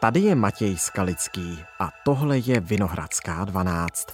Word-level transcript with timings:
Tady 0.00 0.20
je 0.20 0.34
Matěj 0.34 0.76
Skalický 0.76 1.58
a 1.80 1.88
tohle 2.04 2.38
je 2.38 2.60
Vinohradská 2.60 3.44
12. 3.44 4.06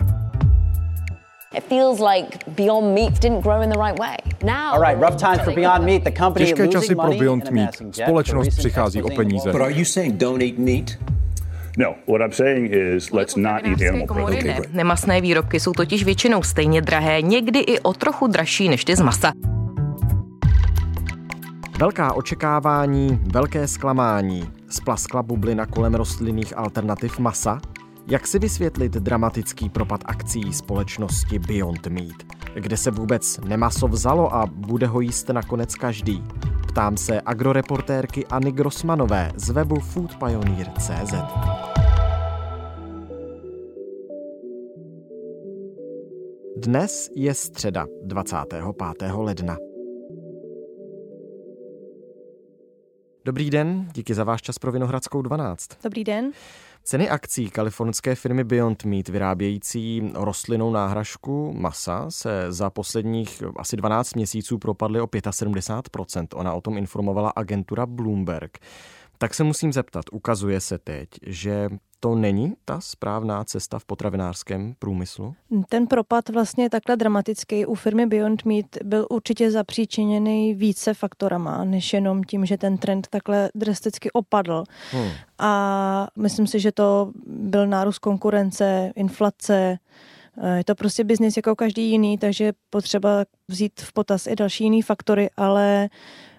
It 1.57 1.65
feels 1.69 2.01
like 2.01 2.39
Beyond 2.47 2.95
Meat 2.95 3.19
didn't 3.23 3.41
grow 3.43 3.63
in 3.63 3.71
the 3.71 3.79
right 3.79 3.99
way. 3.99 4.17
Now, 4.45 4.75
All 4.75 4.81
right, 4.81 5.03
rough 5.03 5.17
times 5.17 5.41
for 5.45 5.55
Beyond 5.55 5.85
Meat. 5.85 6.03
The 6.03 6.11
company 6.11 6.47
Těžké 6.47 6.69
časy 6.69 6.95
pro 6.95 7.11
Beyond 7.11 7.51
Meat. 7.51 7.75
Společnost 7.93 8.57
přichází 8.57 9.03
o 9.03 9.09
peníze. 9.09 9.53
Wall 9.53 9.53
But 9.53 9.63
are 9.63 9.73
you 9.73 9.85
saying 9.85 10.15
don't 10.15 10.43
eat 10.43 10.59
meat? 10.59 10.91
No, 11.79 11.95
what 12.09 12.21
I'm 12.21 12.33
saying 12.33 12.73
is 12.73 13.13
let's 13.13 13.37
not 13.37 13.63
eat 13.65 13.81
animal 13.89 14.07
komory 14.07 14.37
protein. 14.37 14.47
ne. 14.47 14.61
Nemasné 14.73 15.21
výrobky 15.21 15.61
jsou 15.61 15.73
totiž 15.73 16.05
většinou 16.05 16.43
stejně 16.43 16.81
drahé, 16.83 17.23
někdy 17.23 17.59
i 17.59 17.81
o 17.81 17.93
trochu 17.93 18.27
dražší 18.27 18.69
než 18.69 18.85
ty 18.85 18.97
z 18.97 19.01
masa. 19.01 19.33
Velká 21.79 22.13
očekávání, 22.13 23.21
velké 23.33 23.69
zklamání, 23.69 24.51
splaskla 24.69 25.23
bublina 25.23 25.67
kolem 25.67 25.95
rostlinných 25.95 26.59
alternativ 26.59 27.19
masa. 27.19 27.61
Jak 28.07 28.27
si 28.27 28.39
vysvětlit 28.39 28.93
dramatický 28.93 29.69
propad 29.69 30.01
akcí 30.05 30.53
společnosti 30.53 31.39
Beyond 31.39 31.87
Meat? 31.87 32.17
Kde 32.55 32.77
se 32.77 32.91
vůbec 32.91 33.41
nemaso 33.41 33.89
vzalo 33.89 34.35
a 34.35 34.47
bude 34.47 34.87
ho 34.87 35.01
jíst 35.01 35.29
nakonec 35.29 35.75
každý? 35.75 36.25
Ptám 36.69 36.97
se 36.97 37.21
agroreportérky 37.21 38.27
Anny 38.27 38.53
Grossmanové 38.53 39.33
z 39.37 39.51
webu 39.51 39.81
foodpioneer.cz. 39.81 41.15
Dnes 46.57 47.11
je 47.15 47.35
středa 47.35 47.87
25. 48.03 48.63
ledna. 49.15 49.57
Dobrý 53.27 53.51
den, 53.51 53.89
díky 53.95 54.15
za 54.15 54.25
váš 54.25 54.43
čas 54.43 54.59
pro 54.59 54.73
Vinohradskou 54.73 55.23
12. 55.23 55.69
Dobrý 55.83 56.05
den. 56.05 56.33
Ceny 56.85 57.11
akcí 57.11 57.51
kalifornské 57.51 58.15
firmy 58.15 58.45
Beyond 58.45 58.85
Meat 58.85 59.09
vyrábějící 59.09 60.11
rostlinnou 60.15 60.71
náhražku 60.71 61.53
masa 61.57 62.11
se 62.11 62.53
za 62.53 62.71
posledních 62.71 63.43
asi 63.57 63.77
12 63.77 64.15
měsíců 64.15 64.59
propadly 64.59 65.01
o 65.01 65.07
75%. 65.07 66.27
Ona 66.35 66.55
o 66.55 66.61
tom 66.61 66.79
informovala 66.79 67.33
agentura 67.37 67.87
Bloomberg. 67.87 68.59
Tak 69.19 69.35
se 69.35 69.45
musím 69.45 69.73
zeptat, 69.73 70.05
ukazuje 70.13 70.61
se 70.61 70.79
teď, 70.79 71.09
že 71.27 71.69
to 72.01 72.15
není 72.15 72.55
ta 72.65 72.81
správná 72.81 73.45
cesta 73.45 73.79
v 73.79 73.85
potravinářském 73.85 74.75
průmyslu? 74.79 75.35
Ten 75.69 75.87
propad 75.87 76.29
vlastně 76.29 76.71
takhle 76.71 76.97
dramatický 76.97 77.67
u 77.67 77.75
firmy 77.75 78.07
Beyond 78.07 78.45
Meat 78.45 78.67
byl 78.85 79.07
určitě 79.11 79.51
zapříčiněný 79.51 80.55
více 80.55 80.95
faktorama, 80.95 81.65
než 81.65 81.93
jenom 81.93 82.25
tím, 82.25 82.47
že 82.47 82.59
ten 82.59 82.79
trend 82.79 83.07
takhle 83.11 83.51
drasticky 83.55 84.11
opadl. 84.11 84.65
Hmm. 84.91 85.11
A 85.39 86.09
myslím 86.19 86.47
si, 86.47 86.61
že 86.61 86.73
to 86.73 87.13
byl 87.27 87.67
nárůst 87.67 87.99
konkurence, 87.99 88.93
inflace, 88.97 89.79
je 90.57 90.65
to 90.65 90.75
prostě 90.75 91.05
biznis 91.05 91.37
jako 91.37 91.57
každý 91.57 91.91
jiný, 91.91 92.19
takže 92.19 92.53
potřeba 92.71 93.25
vzít 93.49 93.81
v 93.81 93.93
potaz 93.93 94.27
i 94.27 94.37
další 94.37 94.65
jiný 94.65 94.83
faktory, 94.83 95.31
ale 95.37 95.89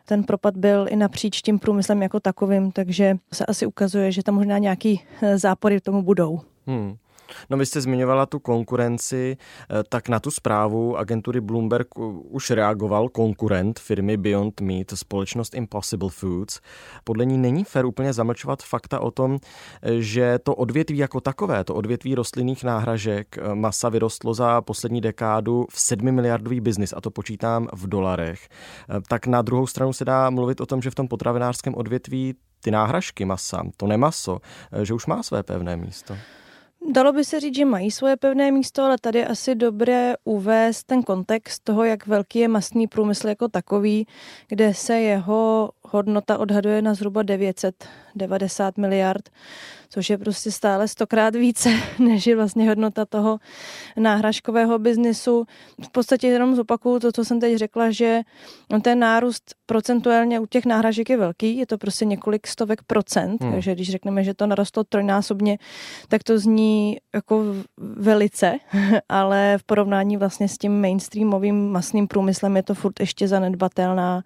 ten 0.08 0.24
propad 0.24 0.58
byl 0.58 0.86
i 0.90 0.96
napříč 0.96 1.42
tím 1.42 1.60
průmyslem 1.60 2.02
jako 2.02 2.20
takovým, 2.20 2.72
takže 2.72 3.18
se 3.34 3.46
asi 3.46 3.66
ukazuje, 3.66 4.12
že 4.12 4.24
tam 4.24 4.36
možná 4.36 4.58
nějaký 4.58 5.02
zápory 5.36 5.82
tomu 5.82 6.02
budou. 6.02 6.40
Hmm. 6.68 6.96
No 7.50 7.58
vy 7.58 7.66
jste 7.66 7.82
zmiňovala 7.82 8.26
tu 8.26 8.40
konkurenci, 8.40 9.38
tak 9.90 10.10
na 10.10 10.20
tu 10.20 10.32
zprávu 10.32 10.98
agentury 10.98 11.42
Bloomberg 11.42 11.88
už 12.24 12.50
reagoval 12.50 13.10
konkurent 13.10 13.80
firmy 13.80 14.18
Beyond 14.18 14.62
Meat, 14.62 14.88
společnost 14.96 15.56
Impossible 15.56 16.10
Foods. 16.10 16.60
Podle 17.04 17.26
ní 17.26 17.38
není 17.38 17.64
fér 17.64 17.86
úplně 17.86 18.14
zamlčovat 18.14 18.64
fakta 18.64 19.00
o 19.00 19.12
tom, 19.12 19.40
že 20.00 20.40
to 20.40 20.56
odvětví 20.56 20.98
jako 20.98 21.22
takové, 21.22 21.64
to 21.64 21.76
odvětví 21.76 22.16
rostlinných 22.16 22.64
náhražek 22.64 23.36
masa 23.54 23.90
vyrostlo 23.90 24.34
za 24.34 24.62
poslední 24.62 25.02
dekádu 25.02 25.68
v 25.72 25.80
7 25.80 26.12
miliardový 26.12 26.62
biznis, 26.62 26.94
a 26.98 27.02
to 27.02 27.12
počítám 27.12 27.68
v 27.74 27.88
dolarech. 27.88 28.48
Tak 29.10 29.28
na 29.28 29.42
druhou 29.42 29.68
stranu 29.68 29.94
se 29.94 30.06
dá 30.06 30.30
mluvit 30.30 30.62
o 30.62 30.66
tom, 30.66 30.82
že 30.82 30.92
v 30.92 30.96
tom 30.96 31.08
potravinářském 31.08 31.76
odvětví 31.76 32.34
ty 32.64 32.72
náhražky 32.72 33.26
masa, 33.26 33.64
to 33.78 33.88
nemaso, 33.88 34.40
že 34.84 34.94
už 34.94 35.06
má 35.06 35.24
své 35.24 35.44
pevné 35.44 35.78
místo. 35.78 36.18
Dalo 36.86 37.14
by 37.14 37.24
se 37.24 37.40
říct, 37.40 37.56
že 37.56 37.66
mají 37.66 37.92
svoje 37.92 38.18
pevné 38.18 38.52
místo, 38.52 38.84
ale 38.84 38.98
tady 39.02 39.20
je 39.20 39.28
asi 39.28 39.56
dobré 39.56 40.14
uvést 40.24 40.84
ten 40.84 41.04
kontext 41.04 41.64
toho, 41.64 41.84
jak 41.84 42.08
velký 42.08 42.40
je 42.40 42.48
masný 42.48 42.88
průmysl 42.88 43.28
jako 43.28 43.48
takový, 43.48 44.08
kde 44.48 44.74
se 44.74 45.00
jeho 45.00 45.70
hodnota 45.92 46.38
odhaduje 46.38 46.82
na 46.82 46.94
zhruba 46.94 47.24
990 47.24 48.78
miliard, 48.78 49.30
což 49.90 50.10
je 50.10 50.18
prostě 50.18 50.52
stále 50.52 50.88
stokrát 50.88 51.36
více, 51.36 51.70
než 52.00 52.28
je 52.28 52.36
vlastně 52.36 52.70
hodnota 52.70 53.06
toho 53.06 53.40
náhražkového 53.98 54.80
biznisu. 54.80 55.46
V 55.84 55.92
podstatě 55.92 56.28
jenom 56.28 56.56
zopakuju 56.56 57.00
to, 57.00 57.12
co 57.12 57.26
jsem 57.26 57.40
teď 57.40 57.58
řekla, 57.58 57.92
že 57.92 58.22
ten 58.82 59.00
nárůst 59.00 59.56
procentuálně 59.66 60.40
u 60.40 60.46
těch 60.46 60.66
náhražek 60.66 61.10
je 61.10 61.18
velký, 61.18 61.58
je 61.58 61.66
to 61.66 61.78
prostě 61.78 62.06
několik 62.06 62.48
stovek 62.48 62.82
procent, 62.84 63.44
hmm. 63.44 63.52
takže 63.52 63.76
když 63.76 63.92
řekneme, 63.92 64.24
že 64.24 64.34
to 64.34 64.48
narostlo 64.48 64.84
trojnásobně, 64.84 65.58
tak 66.08 66.24
to 66.24 66.40
zní 66.40 66.98
jako 67.16 67.44
velice, 67.78 68.58
ale 69.10 69.58
v 69.58 69.64
porovnání 69.64 70.18
vlastně 70.18 70.48
s 70.48 70.58
tím 70.58 70.82
mainstreamovým 70.82 71.72
masným 71.72 72.08
průmyslem 72.08 72.56
je 72.56 72.64
to 72.64 72.74
furt 72.74 73.00
ještě 73.00 73.28
zanedbatelná 73.28 74.24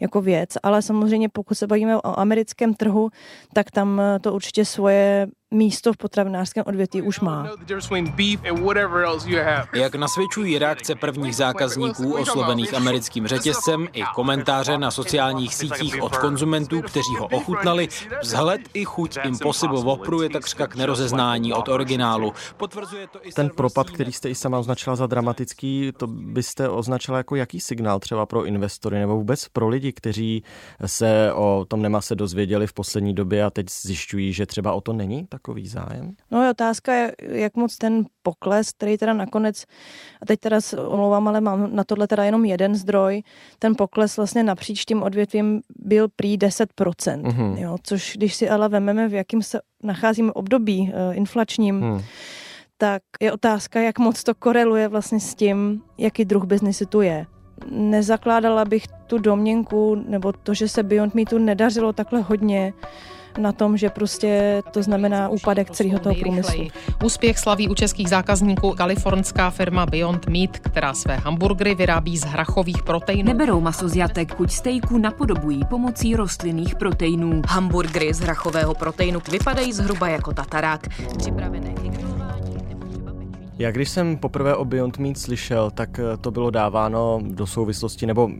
jako 0.00 0.20
věc, 0.20 0.50
ale 0.62 0.82
samozřejmě 0.88 1.28
pokud 1.28 1.54
se 1.54 1.66
bavíme 1.66 1.96
o 1.96 2.18
americkém 2.18 2.74
trhu, 2.74 3.10
tak 3.54 3.70
tam 3.70 4.00
to 4.20 4.34
určitě 4.34 4.64
svoje 4.64 5.26
místo 5.50 5.92
v 5.92 5.96
potravinářském 5.96 6.64
odvětví 6.66 7.02
už 7.02 7.20
má. 7.20 7.50
Jak 9.74 9.94
nasvědčují 9.94 10.58
reakce 10.58 10.94
prvních 10.94 11.36
zákazníků 11.36 12.14
oslovených 12.14 12.74
americkým 12.74 13.26
řetězcem 13.26 13.88
i 13.92 14.02
komentáře 14.14 14.78
na 14.78 14.90
sociálních 14.90 15.54
sítích 15.54 16.02
od 16.02 16.16
konzumentů, 16.16 16.82
kteří 16.82 17.16
ho 17.18 17.26
ochutnali, 17.26 17.88
vzhled 18.22 18.60
i 18.74 18.84
chuť 18.84 19.18
Impossible 19.24 19.82
Whopperu 19.82 20.22
je 20.22 20.28
takřka 20.28 20.66
k 20.66 20.76
nerozeznání 20.76 21.52
od 21.52 21.68
originálu. 21.68 22.32
Potvrzuje 22.56 23.06
to 23.06 23.18
i 23.22 23.32
Ten 23.32 23.50
propad, 23.50 23.90
který 23.90 24.12
jste 24.12 24.30
i 24.30 24.34
sama 24.34 24.58
označila 24.58 24.96
za 24.96 25.06
dramatický, 25.06 25.92
to 25.96 26.06
byste 26.06 26.68
označila 26.68 27.18
jako 27.18 27.36
jaký 27.36 27.60
signál 27.60 27.98
třeba 27.98 28.26
pro 28.26 28.44
investory 28.44 28.98
nebo 28.98 29.16
vůbec 29.16 29.48
pro 29.48 29.68
lidi, 29.68 29.92
kteří 29.92 30.42
se 30.86 31.32
o 31.34 31.64
tom 31.68 31.82
nemase 31.82 32.14
dozvěděli 32.14 32.66
v 32.66 32.72
poslední 32.72 33.14
době 33.14 33.44
a 33.44 33.50
teď 33.50 33.66
zjišťují, 33.82 34.32
že 34.32 34.46
třeba 34.46 34.72
o 34.72 34.80
to 34.80 34.92
není 34.92 35.26
takový 35.38 35.68
zájem? 35.68 36.14
No 36.30 36.42
je 36.42 36.50
otázka, 36.50 36.92
jak 37.22 37.56
moc 37.56 37.78
ten 37.78 38.04
pokles, 38.22 38.72
který 38.72 38.98
teda 38.98 39.12
nakonec, 39.12 39.64
a 40.22 40.26
teď 40.26 40.40
teda 40.40 40.58
omlouvám, 40.86 41.28
ale 41.28 41.40
mám 41.40 41.76
na 41.76 41.84
tohle 41.84 42.06
teda 42.06 42.24
jenom 42.24 42.44
jeden 42.44 42.74
zdroj, 42.74 43.22
ten 43.58 43.74
pokles 43.74 44.16
vlastně 44.16 44.42
napříč 44.42 44.84
tím 44.84 45.02
odvětvím 45.02 45.62
byl 45.78 46.08
prý 46.16 46.38
10%, 46.38 46.66
mm-hmm. 47.22 47.58
jo, 47.58 47.76
což 47.82 48.12
když 48.16 48.34
si 48.34 48.48
ale 48.50 48.68
vememe, 48.68 49.08
v 49.08 49.14
jakým 49.14 49.42
se 49.42 49.60
nacházíme 49.82 50.32
období 50.32 50.80
uh, 50.80 51.16
inflačním, 51.16 51.80
mm. 51.80 52.00
tak 52.78 53.02
je 53.20 53.32
otázka, 53.32 53.80
jak 53.80 53.98
moc 53.98 54.24
to 54.24 54.34
koreluje 54.34 54.88
vlastně 54.88 55.20
s 55.20 55.34
tím, 55.34 55.82
jaký 55.98 56.24
druh 56.24 56.44
biznesu 56.44 56.86
tu 56.86 57.00
je 57.00 57.26
nezakládala 57.66 58.64
bych 58.64 58.88
tu 59.06 59.18
domněnku, 59.18 59.94
nebo 59.94 60.32
to, 60.32 60.54
že 60.54 60.68
se 60.68 60.82
Beyond 60.82 61.14
Meatu 61.14 61.38
nedařilo 61.38 61.92
takhle 61.92 62.20
hodně, 62.20 62.72
na 63.38 63.52
tom, 63.52 63.76
že 63.76 63.90
prostě 63.90 64.62
to 64.70 64.82
znamená 64.82 65.28
úpadek 65.28 65.70
celého 65.70 65.98
toho 65.98 66.14
průmyslu. 66.14 66.66
Úspěch 67.04 67.38
slaví 67.38 67.68
u 67.68 67.74
českých 67.74 68.08
zákazníků 68.08 68.72
kalifornská 68.72 69.50
firma 69.50 69.86
Beyond 69.86 70.26
Meat, 70.28 70.58
která 70.58 70.94
své 70.94 71.16
hamburgery 71.16 71.74
vyrábí 71.74 72.18
z 72.18 72.24
hrachových 72.24 72.82
proteinů. 72.82 73.28
Neberou 73.28 73.60
maso 73.60 73.88
z 73.88 73.96
jatek, 73.96 74.34
chuť 74.34 74.50
stejku 74.50 74.98
napodobují 74.98 75.60
pomocí 75.70 76.16
rostlinných 76.16 76.74
proteinů. 76.74 77.42
Hamburgery 77.48 78.14
z 78.14 78.20
hrachového 78.20 78.74
proteinu 78.74 79.20
vypadají 79.30 79.72
zhruba 79.72 80.08
jako 80.08 80.32
tatarák. 80.32 80.88
Připravené 81.18 81.74
já 83.58 83.70
když 83.70 83.88
jsem 83.88 84.16
poprvé 84.16 84.56
o 84.56 84.64
Beyond 84.64 84.98
Meat 84.98 85.18
slyšel, 85.18 85.70
tak 85.70 86.00
to 86.20 86.30
bylo 86.30 86.50
dáváno 86.50 87.20
do 87.22 87.46
souvislosti 87.46 88.06
nebo 88.06 88.30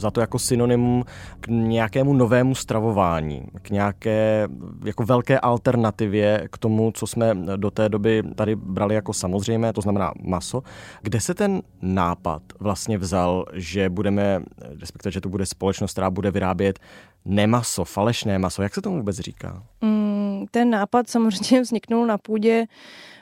za 0.00 0.10
to 0.10 0.20
jako 0.20 0.38
synonymum 0.38 1.04
k 1.40 1.46
nějakému 1.48 2.12
novému 2.12 2.54
stravování, 2.54 3.42
k 3.62 3.70
nějaké 3.70 4.48
jako 4.84 5.04
velké 5.04 5.40
alternativě 5.40 6.48
k 6.52 6.58
tomu, 6.58 6.92
co 6.92 7.06
jsme 7.06 7.34
do 7.56 7.70
té 7.70 7.88
doby 7.88 8.22
tady 8.34 8.56
brali 8.56 8.94
jako 8.94 9.12
samozřejmé, 9.12 9.72
to 9.72 9.80
znamená 9.80 10.12
maso. 10.22 10.62
Kde 11.02 11.20
se 11.20 11.34
ten 11.34 11.62
nápad 11.82 12.42
vlastně 12.60 12.98
vzal, 12.98 13.44
že 13.52 13.88
budeme, 13.88 14.42
respektive, 14.80 15.12
že 15.12 15.20
to 15.20 15.28
bude 15.28 15.46
společnost, 15.46 15.92
která 15.92 16.10
bude 16.10 16.30
vyrábět 16.30 16.78
nemaso, 17.24 17.84
falešné 17.84 18.38
maso, 18.38 18.62
jak 18.62 18.74
se 18.74 18.82
tomu 18.82 18.96
vůbec 18.96 19.18
říká? 19.18 19.62
Mm, 19.80 20.46
ten 20.50 20.70
nápad 20.70 21.08
samozřejmě 21.08 21.60
vzniknul 21.60 22.06
na 22.06 22.18
půdě 22.18 22.66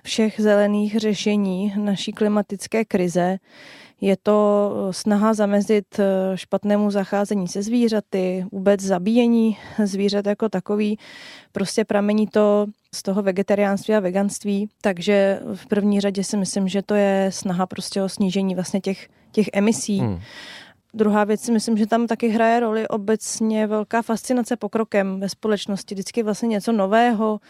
všech 0.05 0.41
zelených 0.41 0.99
řešení 0.99 1.75
naší 1.77 2.13
klimatické 2.13 2.85
krize, 2.85 3.39
Je 4.01 4.17
to 4.23 4.71
snaha 4.91 5.35
zamezit 5.35 6.01
špatnému 6.35 6.91
zacházení 6.91 7.49
se 7.49 7.63
zvířaty, 7.63 8.47
vůbec 8.53 8.81
zabíjení 8.81 9.59
zvířat 9.85 10.27
jako 10.27 10.49
takový. 10.49 10.99
Prostě 11.53 11.85
pramení 11.85 12.27
to 12.27 12.67
z 12.95 13.03
toho 13.03 13.23
vegetariánství 13.23 13.95
a 13.95 14.01
veganství, 14.01 14.69
takže 14.81 15.41
v 15.55 15.67
první 15.67 16.01
řadě 16.01 16.25
si 16.25 16.37
myslím, 16.37 16.69
že 16.69 16.83
to 16.83 16.95
je 16.95 17.31
snaha 17.33 17.67
prostě 17.67 18.03
o 18.03 18.09
snížení 18.09 18.55
vlastně 18.55 18.81
těch, 18.81 19.09
těch 19.33 19.47
emisí. 19.53 19.99
Hmm. 19.99 20.21
Druhá 20.95 21.25
věc 21.25 21.41
si 21.41 21.53
myslím, 21.53 21.77
že 21.77 21.87
tam 21.87 22.07
taky 22.07 22.29
hraje 22.29 22.61
roli 22.61 22.89
obecně 22.89 23.67
velká 23.67 24.03
fascinace 24.03 24.57
pokrokem 24.57 25.21
ve 25.21 25.29
společnosti. 25.29 25.95
Vždycky 25.95 26.23
vlastně 26.23 26.47
něco 26.47 26.73
nového 26.73 27.41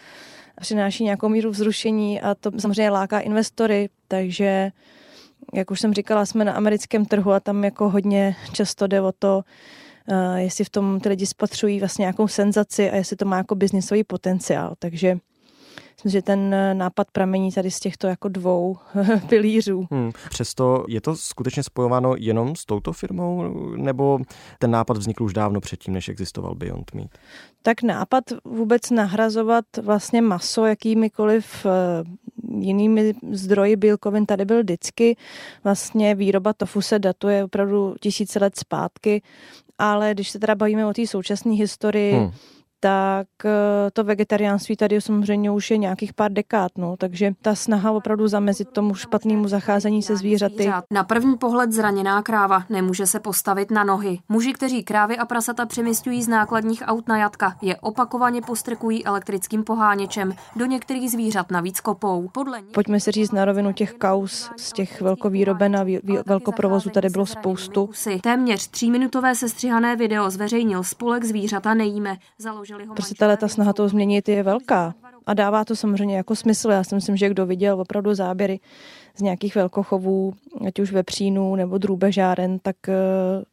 přináší 0.61 1.05
nějakou 1.05 1.29
míru 1.29 1.51
vzrušení 1.51 2.21
a 2.21 2.35
to 2.35 2.51
samozřejmě 2.59 2.91
láká 2.91 3.21
investory, 3.21 3.89
takže 4.09 4.71
jak 5.55 5.71
už 5.71 5.81
jsem 5.81 5.95
říkala, 5.95 6.27
jsme 6.27 6.45
na 6.45 6.53
americkém 6.53 7.05
trhu 7.05 7.33
a 7.33 7.41
tam 7.41 7.65
jako 7.65 7.89
hodně 7.91 8.37
často 8.53 8.87
jde 8.87 9.01
o 9.01 9.13
to, 9.13 9.43
eh, 10.09 10.41
jestli 10.41 10.65
v 10.65 10.71
tom 10.71 11.01
ty 11.01 11.09
lidi 11.09 11.27
spatřují 11.27 11.79
vlastně 11.79 12.03
nějakou 12.03 12.29
senzaci 12.29 12.91
a 12.91 12.97
jestli 12.97 13.17
to 13.17 13.25
má 13.25 13.37
jako 13.37 13.55
biznisový 13.55 14.05
potenciál. 14.05 14.75
Takže 14.79 15.19
Myslím, 15.99 16.19
že 16.19 16.23
ten 16.23 16.55
eh, 16.55 16.75
nápad 16.75 17.11
pramení 17.11 17.53
tady 17.53 17.71
z 17.71 17.81
těchto 17.81 18.07
jako 18.07 18.29
dvou 18.29 18.77
pilířů. 19.29 19.87
Hmm. 19.91 20.13
Přesto 20.31 20.85
je 20.89 21.01
to 21.01 21.17
skutečně 21.17 21.63
spojováno 21.63 22.15
jenom 22.19 22.57
s 22.57 22.65
touto 22.65 22.93
firmou, 22.93 23.55
nebo 23.77 24.19
ten 24.59 24.71
nápad 24.71 24.97
vznikl 24.97 25.25
už 25.25 25.33
dávno 25.33 25.61
předtím, 25.61 25.95
než 25.95 26.09
existoval 26.09 26.55
Beyond 26.55 26.95
Meat? 26.95 27.11
Tak 27.63 27.83
nápad 27.83 28.25
vůbec 28.45 28.91
nahrazovat 28.91 29.65
vlastně 29.83 30.23
maso 30.23 30.67
jakýmikoliv 30.67 31.67
eh, 31.67 31.71
jinými 32.63 33.15
zdroji 33.33 33.77
bílkovin 33.77 34.27
tady 34.27 34.45
byl 34.45 34.61
vždycky. 34.63 35.17
Vlastně 35.65 36.15
výroba 36.15 36.53
tofu 36.53 36.83
se 36.83 36.99
datuje 36.99 37.45
opravdu 37.45 37.95
tisíce 38.01 38.39
let 38.39 38.59
zpátky, 38.59 39.23
ale 39.79 40.15
když 40.15 40.31
se 40.31 40.39
teda 40.39 40.55
bavíme 40.55 40.87
o 40.87 40.93
té 40.93 41.07
současné 41.07 41.53
historii, 41.53 42.13
hmm 42.15 42.31
tak 42.81 43.27
eh, 43.45 43.91
to 43.93 44.05
vegetariánství 44.05 44.77
tady 44.77 45.01
samozřejmě 45.01 45.51
už 45.51 45.71
je 45.71 45.79
nějakých 45.79 46.13
pár 46.15 46.33
dekád, 46.33 46.73
no, 46.79 46.97
takže 46.97 47.33
ta 47.43 47.55
snaha 47.55 47.91
opravdu 47.91 48.29
zamezit 48.29 48.69
tomu 48.69 48.95
špatnému 48.95 49.49
zacházení 49.49 50.03
se 50.03 50.17
zvířaty. 50.17 50.71
Na 50.91 51.05
první 51.05 51.37
pohled 51.37 51.73
zraněná 51.73 52.23
kráva 52.23 52.65
nemůže 52.71 53.07
se 53.07 53.21
postavit 53.21 53.71
na 53.71 53.85
nohy. 53.85 54.19
Muži, 54.29 54.53
kteří 54.53 54.85
krávy 54.85 55.19
a 55.19 55.25
prasata 55.25 55.67
přemysťují 55.67 56.23
z 56.23 56.29
nákladních 56.29 56.83
aut 56.87 57.09
na 57.09 57.19
jatka, 57.19 57.57
je 57.63 57.77
opakovaně 57.77 58.43
postrkují 58.43 59.07
elektrickým 59.07 59.65
poháněčem. 59.65 60.35
Do 60.57 60.65
některých 60.65 61.11
zvířat 61.11 61.51
navíc 61.51 61.81
kopou. 61.81 62.29
Podle 62.29 62.61
nich... 62.61 62.71
Pojďme 62.71 63.01
si 63.01 63.11
říct 63.11 63.33
na 63.33 63.45
rovinu 63.45 63.73
těch 63.73 63.95
kaus 63.95 64.51
z 64.57 64.73
těch 64.73 65.01
velkovýroben 65.01 65.77
a 65.77 65.85
velkoprovozu 66.27 66.91
tady 66.91 67.09
bylo 67.09 67.27
spoustu. 67.27 67.91
Téměř 68.23 68.69
tříminutové 68.69 69.35
sestřihané 69.35 69.97
video 69.97 70.31
zveřejnil 70.31 70.83
spolek 70.83 71.25
zvířata 71.25 71.75
nejíme. 71.75 72.17
Založil 72.39 72.68
Prostě 72.95 73.15
ta 73.15 73.37
ta 73.37 73.49
snaha 73.49 73.73
to 73.73 73.89
změnit 73.89 74.29
je 74.29 74.43
velká 74.43 74.95
a 75.27 75.35
dává 75.35 75.65
to 75.65 75.77
samozřejmě 75.77 76.17
jako 76.17 76.37
smysl. 76.37 76.71
Já 76.71 76.85
si 76.85 76.95
myslím, 76.95 77.17
že 77.17 77.29
kdo 77.29 77.47
viděl 77.47 77.81
opravdu 77.81 78.15
záběry 78.15 78.61
z 79.19 79.23
nějakých 79.23 79.55
velkochovů, 79.55 80.33
ať 80.67 80.79
už 80.79 80.93
vepřínů 80.93 81.57
nebo 81.57 81.79
drůbežáren, 81.79 82.59
tak, 82.59 82.77
eh, 82.89 82.95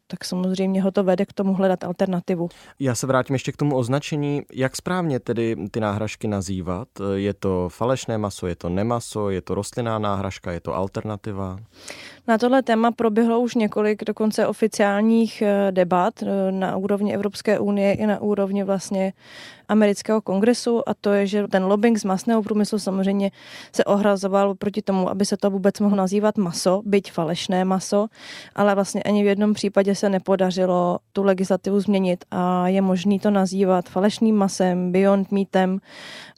tak 0.06 0.24
samozřejmě 0.24 0.82
ho 0.82 0.90
to 0.90 1.04
vede 1.04 1.26
k 1.26 1.32
tomu 1.32 1.54
hledat 1.54 1.84
alternativu. 1.84 2.48
Já 2.80 2.94
se 2.94 3.06
vrátím 3.06 3.34
ještě 3.34 3.52
k 3.52 3.56
tomu 3.56 3.76
označení. 3.76 4.42
Jak 4.52 4.76
správně 4.76 5.20
tedy 5.20 5.56
ty 5.70 5.80
náhražky 5.80 6.28
nazývat? 6.28 6.88
Je 7.14 7.34
to 7.34 7.68
falešné 7.68 8.18
maso, 8.18 8.46
je 8.46 8.56
to 8.56 8.68
nemaso, 8.68 9.30
je 9.30 9.42
to 9.42 9.54
rostlinná 9.54 9.98
náhražka, 9.98 10.52
je 10.52 10.60
to 10.60 10.74
alternativa? 10.74 11.58
Na 12.28 12.38
tohle 12.38 12.62
téma 12.62 12.92
proběhlo 12.92 13.40
už 13.40 13.54
několik 13.54 14.04
dokonce 14.04 14.46
oficiálních 14.46 15.42
eh, 15.42 15.72
debat 15.72 16.22
eh, 16.22 16.52
na 16.52 16.76
úrovni 16.76 17.14
Evropské 17.14 17.58
unie 17.58 17.94
i 17.94 18.06
na 18.06 18.20
úrovni 18.20 18.64
vlastně 18.64 19.12
amerického 19.68 20.20
kongresu 20.20 20.88
a 20.88 20.94
to 20.94 21.12
je, 21.12 21.26
že 21.26 21.48
ten 21.48 21.64
lobbying 21.64 21.98
z 21.98 22.04
masného 22.04 22.42
průmyslu 22.42 22.78
samozřejmě 22.78 23.30
se 23.72 23.84
ohrazoval 23.84 24.54
proti 24.54 24.82
tomu, 24.82 25.10
aby 25.10 25.24
se 25.24 25.36
to 25.36 25.50
vůbec 25.56 25.80
mohlo 25.80 25.96
nazývat 25.96 26.38
maso, 26.38 26.82
byť 26.84 27.12
falešné 27.12 27.64
maso, 27.64 28.06
ale 28.54 28.74
vlastně 28.74 29.02
ani 29.02 29.24
v 29.24 29.26
jednom 29.26 29.54
případě 29.54 29.94
se 29.94 30.08
nepodařilo 30.08 30.98
tu 31.12 31.22
legislativu 31.22 31.80
změnit 31.80 32.24
a 32.30 32.68
je 32.68 32.82
možný 32.82 33.18
to 33.18 33.30
nazývat 33.30 33.88
falešným 33.88 34.36
masem, 34.36 34.92
beyond 34.92 35.32
meatem, 35.32 35.78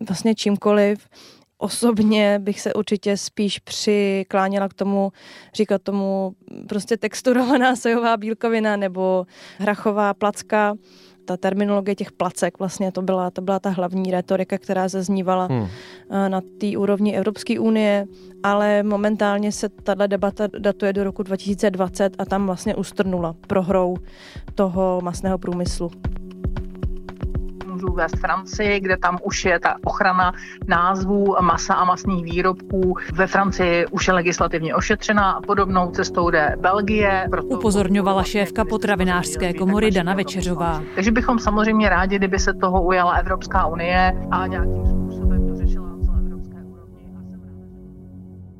vlastně 0.08 0.34
čímkoliv 0.34 1.08
osobně 1.58 2.38
bych 2.38 2.60
se 2.60 2.74
určitě 2.74 3.16
spíš 3.16 3.58
přikláněla 3.58 4.68
k 4.68 4.74
tomu, 4.74 5.12
říkat 5.54 5.82
tomu 5.82 6.32
prostě 6.68 6.96
texturovaná 6.96 7.76
sojová 7.82 8.16
bílkovina 8.16 8.76
nebo 8.76 9.26
hrachová 9.58 10.14
placka. 10.14 10.74
Ta 11.28 11.36
terminologie 11.36 11.94
těch 11.94 12.12
placek, 12.12 12.58
vlastně 12.58 12.92
to 12.92 13.02
byla, 13.02 13.30
to 13.30 13.42
byla 13.42 13.58
ta 13.58 13.70
hlavní 13.70 14.10
retorika, 14.10 14.58
která 14.58 14.88
zaznívala 14.88 15.46
hmm. 15.46 15.66
Eh, 16.10 16.28
na 16.28 16.40
té 16.40 16.76
úrovni 16.78 17.16
Evropské 17.16 17.60
unie, 17.60 18.06
ale 18.42 18.82
momentálně 18.82 19.52
se 19.52 19.68
tahle 19.68 20.08
debata 20.08 20.48
datuje 20.58 20.92
do 20.92 21.04
roku 21.04 21.22
2020 21.22 22.16
a 22.18 22.24
tam 22.24 22.46
vlastně 22.46 22.74
ustrnula 22.74 23.34
prohrou 23.46 23.96
toho 24.54 25.00
masného 25.02 25.38
průmyslu 25.38 25.90
můžu 27.78 27.94
vést 27.94 28.16
Francii, 28.20 28.80
kde 28.80 28.96
tam 28.96 29.18
už 29.22 29.44
je 29.44 29.60
ta 29.60 29.74
ochrana 29.84 30.32
názvů 30.66 31.36
masa 31.40 31.74
a 31.74 31.84
masných 31.84 32.24
výrobků. 32.24 32.96
Ve 33.14 33.26
Francii 33.26 33.86
už 33.86 34.08
je 34.08 34.14
legislativně 34.14 34.74
ošetřena, 34.74 35.40
podobnou 35.46 35.90
cestou 35.90 36.30
jde 36.30 36.56
Belgie. 36.60 37.26
Proto 37.30 37.48
Upozorňovala 37.48 38.22
šéfka 38.22 38.64
potravinářské 38.64 39.52
komory 39.52 39.90
Dana 39.90 40.14
Večeřová. 40.14 40.82
Takže 40.94 41.12
bychom 41.12 41.38
samozřejmě 41.38 41.88
rádi, 41.88 42.16
kdyby 42.16 42.38
se 42.38 42.54
toho 42.54 42.82
ujala 42.82 43.12
Evropská 43.12 43.66
unie 43.66 44.12
a 44.30 44.46
nějakým 44.46 44.86
způsobem 44.86 45.27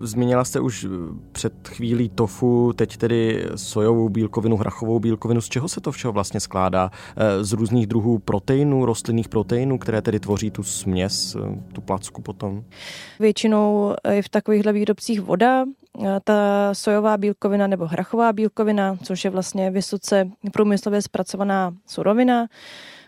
Zmínila 0.01 0.45
jste 0.45 0.61
už 0.61 0.85
eh, 0.85 0.89
před 1.33 1.69
chvílí 1.69 2.09
tofu, 2.09 2.73
teď 2.73 2.97
tedy 2.97 3.47
sojovou 3.55 4.09
bílkovinu, 4.09 4.57
hrachovou 4.57 5.01
bílkovinu. 5.01 5.41
Z 5.41 5.49
čeho 5.49 5.69
se 5.69 5.81
to 5.81 5.93
všeho 5.93 6.13
vlastně 6.13 6.41
skládá? 6.41 6.91
Eh, 7.17 7.45
z 7.45 7.53
různých 7.53 7.87
druhů 7.87 8.19
proteinů, 8.19 8.85
rostlinných 8.85 9.29
proteinů, 9.29 9.79
které 9.79 10.03
tedy 10.03 10.21
tvoří 10.21 10.51
tu 10.51 10.63
směs, 10.63 11.37
eh, 11.37 11.61
tu 11.73 11.81
placku 11.81 12.23
potom? 12.23 12.65
Většinou 13.21 13.95
je 14.11 14.23
v 14.23 14.29
takovýchhle 14.29 14.73
výrobcích 14.73 15.21
voda, 15.21 15.65
ta 16.25 16.71
sojová 16.75 17.17
bílkovina 17.17 17.67
nebo 17.67 17.87
hrachová 17.87 18.33
bílkovina, 18.33 18.97
což 19.03 19.25
je 19.25 19.31
vlastně 19.31 19.71
vysoce 19.71 20.31
průmyslově 20.53 21.03
zpracovaná 21.03 21.75
surovina. 21.87 22.47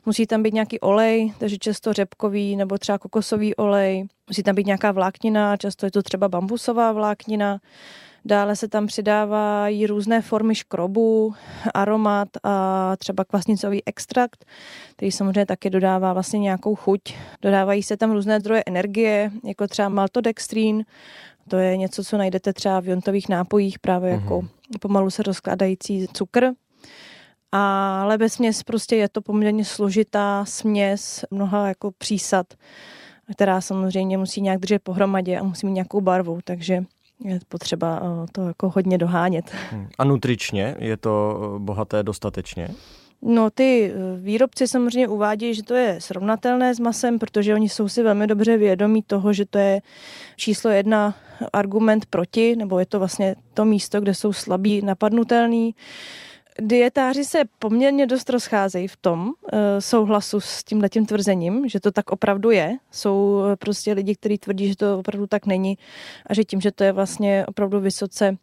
Musí 0.06 0.26
tam 0.26 0.42
být 0.42 0.54
nějaký 0.54 0.80
olej, 0.80 1.32
takže 1.38 1.58
často 1.58 1.92
řepkový 1.92 2.56
nebo 2.56 2.78
třeba 2.78 2.98
kokosový 2.98 3.56
olej. 3.56 4.04
Musí 4.28 4.42
tam 4.42 4.54
být 4.54 4.66
nějaká 4.66 4.92
vláknina, 4.92 5.56
často 5.56 5.86
je 5.86 5.90
to 5.90 6.02
třeba 6.02 6.28
bambusová 6.28 6.92
vláknina. 6.92 7.58
Dále 8.24 8.56
se 8.56 8.68
tam 8.68 8.86
přidávají 8.86 9.86
různé 9.86 10.20
formy 10.22 10.54
škrobu, 10.54 11.34
aromat 11.74 12.28
a 12.42 12.96
třeba 12.96 13.24
kvasnicový 13.24 13.82
extrakt, 13.86 14.44
který 14.96 15.12
samozřejmě 15.12 15.46
taky 15.46 15.70
dodává 15.70 16.12
vlastně 16.12 16.38
nějakou 16.38 16.74
chuť. 16.74 17.00
Dodávají 17.42 17.82
se 17.82 17.96
tam 17.96 18.12
různé 18.12 18.40
zdroje 18.40 18.62
energie, 18.66 19.30
jako 19.44 19.66
třeba 19.66 19.88
maltodextrin, 19.88 20.84
to 21.48 21.56
je 21.56 21.76
něco, 21.76 22.04
co 22.04 22.18
najdete 22.18 22.52
třeba 22.52 22.80
v 22.80 22.88
jontových 22.88 23.28
nápojích, 23.28 23.78
právě 23.78 24.12
mm-hmm. 24.12 24.22
jako 24.22 24.42
pomalu 24.80 25.10
se 25.10 25.22
rozkládající 25.22 26.06
cukr. 26.12 26.46
Ale 27.52 28.18
ve 28.18 28.28
směs 28.28 28.62
prostě 28.62 28.96
je 28.96 29.08
to 29.08 29.22
poměrně 29.22 29.64
složitá 29.64 30.44
směs 30.44 31.24
mnoha 31.30 31.68
jako 31.68 31.90
přísad, 31.98 32.46
která 33.32 33.60
samozřejmě 33.60 34.18
musí 34.18 34.40
nějak 34.40 34.60
držet 34.60 34.82
pohromadě 34.82 35.38
a 35.38 35.42
musí 35.42 35.66
mít 35.66 35.72
nějakou 35.72 36.00
barvu, 36.00 36.38
takže 36.44 36.84
je 37.24 37.40
potřeba 37.48 38.02
eh, 38.02 38.26
to 38.32 38.46
jako 38.46 38.68
hodně 38.68 38.98
dohánět. 38.98 39.50
Hmm. 39.70 39.88
A 39.98 40.04
nutričně 40.04 40.76
je 40.78 40.96
to 40.96 41.40
eh, 41.42 41.58
bohaté 41.58 42.02
dostatečně? 42.02 42.68
No 43.22 43.50
ty 43.50 43.92
eh, 43.94 44.20
výrobci 44.20 44.68
samozřejmě 44.68 45.08
uvádějí, 45.08 45.54
že 45.54 45.62
to 45.62 45.74
je 45.74 46.00
srovnatelné 46.00 46.74
s 46.74 46.80
masem, 46.80 47.18
protože 47.18 47.54
oni 47.54 47.68
jsou 47.68 47.88
si 47.88 48.02
velmi 48.02 48.26
dobře 48.26 48.56
vědomí 48.56 49.02
toho, 49.02 49.32
že 49.32 49.44
to 49.46 49.58
je 49.58 49.80
číslo 50.36 50.70
jedna 50.70 51.14
argument 51.52 52.06
proti, 52.06 52.56
nebo 52.56 52.78
je 52.78 52.86
to 52.86 52.98
vlastně 52.98 53.36
to 53.54 53.64
místo, 53.64 54.00
kde 54.00 54.14
jsou 54.14 54.32
slabí 54.32 54.82
napadnutelný 54.82 55.74
dietáři 56.58 57.24
se 57.24 57.42
poměrně 57.58 58.06
dost 58.06 58.30
rozcházejí 58.30 58.88
v 58.88 58.96
tom 58.96 59.26
uh, 59.28 59.32
souhlasu 59.78 60.40
s 60.40 60.64
tím 60.64 60.80
letím 60.80 61.06
tvrzením, 61.06 61.68
že 61.68 61.80
to 61.80 61.90
tak 61.90 62.10
opravdu 62.10 62.50
je. 62.50 62.76
Jsou 62.90 63.16
uh, 63.16 63.56
prostě 63.56 63.92
lidi, 63.92 64.14
kteří 64.14 64.38
tvrdí, 64.38 64.68
že 64.68 64.76
to 64.76 64.98
opravdu 64.98 65.26
tak 65.26 65.46
není 65.46 65.78
a 66.26 66.34
že 66.34 66.44
tím, 66.44 66.60
že 66.60 66.72
to 66.72 66.84
je 66.84 66.92
vlastně 66.92 67.44
opravdu 67.46 67.80
vysoce 67.80 68.36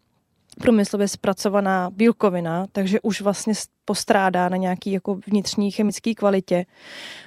průmyslově 0.62 1.08
zpracovaná 1.08 1.90
bílkovina, 1.90 2.66
takže 2.72 3.02
už 3.02 3.22
vlastně 3.22 3.54
postrádá 3.86 4.50
na 4.50 4.58
nějaký 4.58 4.92
jako 4.92 5.20
vnitřní 5.28 5.72
chemické 5.72 6.14
kvalitě. 6.14 6.66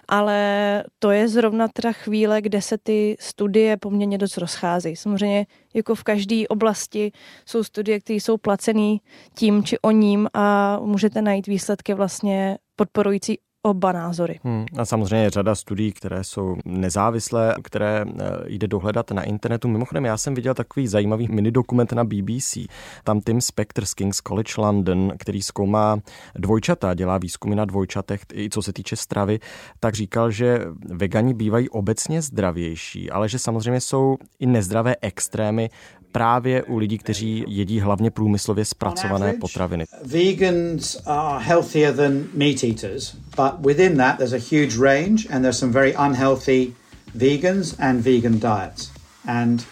Ale 0.08 0.84
to 0.98 1.10
je 1.10 1.28
zrovna 1.28 1.68
teda 1.68 1.92
chvíle, 1.92 2.42
kde 2.42 2.62
se 2.62 2.78
ty 2.78 3.16
studie 3.20 3.76
poměrně 3.76 4.18
dost 4.18 4.36
rozcházejí. 4.36 4.96
Samozřejmě 4.96 5.46
jako 5.74 5.94
v 5.94 6.02
každé 6.02 6.48
oblasti 6.48 7.12
jsou 7.46 7.64
studie, 7.64 8.00
které 8.00 8.16
jsou 8.16 8.36
placené 8.36 8.96
tím 9.34 9.64
či 9.64 9.78
o 9.78 9.90
ním 9.90 10.28
a 10.34 10.78
můžete 10.80 11.22
najít 11.22 11.46
výsledky 11.46 11.94
vlastně 11.94 12.58
podporující 12.76 13.38
oba 13.62 13.92
názory. 13.92 14.40
Hmm. 14.44 14.66
A 14.76 14.84
samozřejmě 14.84 15.24
je 15.24 15.30
řada 15.30 15.54
studií, 15.54 15.92
které 15.92 16.24
jsou 16.24 16.56
nezávislé, 16.64 17.54
které 17.62 18.04
eh, 18.08 18.24
jde 18.46 18.68
dohledat 18.68 19.10
na 19.10 19.22
internetu. 19.22 19.68
Mimochodem, 19.68 20.04
já 20.04 20.16
jsem 20.16 20.34
viděl 20.34 20.54
takový 20.54 20.86
zajímavý 20.86 21.28
mini 21.28 21.50
dokument 21.50 21.92
na 21.92 22.04
BBC. 22.04 22.58
Tam 23.04 23.20
Tim 23.20 23.40
Spector 23.40 23.84
z 23.84 23.94
King's 23.94 24.20
College 24.28 24.52
London, 24.58 25.12
který 25.18 25.42
zkoumá 25.42 25.98
dvojčata, 26.34 26.94
dělá 26.94 27.18
výzkumy 27.18 27.54
na 27.54 27.64
dvojčatech, 27.64 28.20
i 28.34 28.50
co 28.50 28.62
se 28.62 28.72
týče 28.72 28.96
stravy, 28.96 29.40
tak 29.80 29.94
říkal, 29.94 30.30
že 30.30 30.64
vegani 30.88 31.34
bývají 31.34 31.68
obecně 31.68 32.22
zdravější, 32.22 33.10
ale 33.10 33.28
že 33.28 33.38
samozřejmě 33.38 33.80
jsou 33.80 34.16
i 34.38 34.46
nezdravé 34.46 34.96
extrémy 35.00 35.70
právě 36.12 36.62
u 36.62 36.78
lidí, 36.78 36.98
kteří 36.98 37.44
jedí 37.48 37.80
hlavně 37.80 38.10
průmyslově 38.10 38.64
zpracované 38.64 39.32
potraviny. 39.32 39.84
Vegans 40.04 41.02
are 41.06 41.44
healthier 41.44 41.96
than 41.96 42.24
meat 42.34 42.64
eaters, 42.64 43.16
but 43.36 43.66
within 43.66 43.96
that 43.96 44.16
there's 44.16 44.32
a 44.32 44.56
huge 44.56 44.78
range 44.78 45.28
and 45.30 45.42
there's 45.42 45.58
some 45.58 45.72
very 45.72 45.94
unhealthy 45.96 46.74
vegans 47.14 47.74
and 47.78 48.00
vegan 48.00 48.38
diets. 48.38 48.90
And 49.26 49.62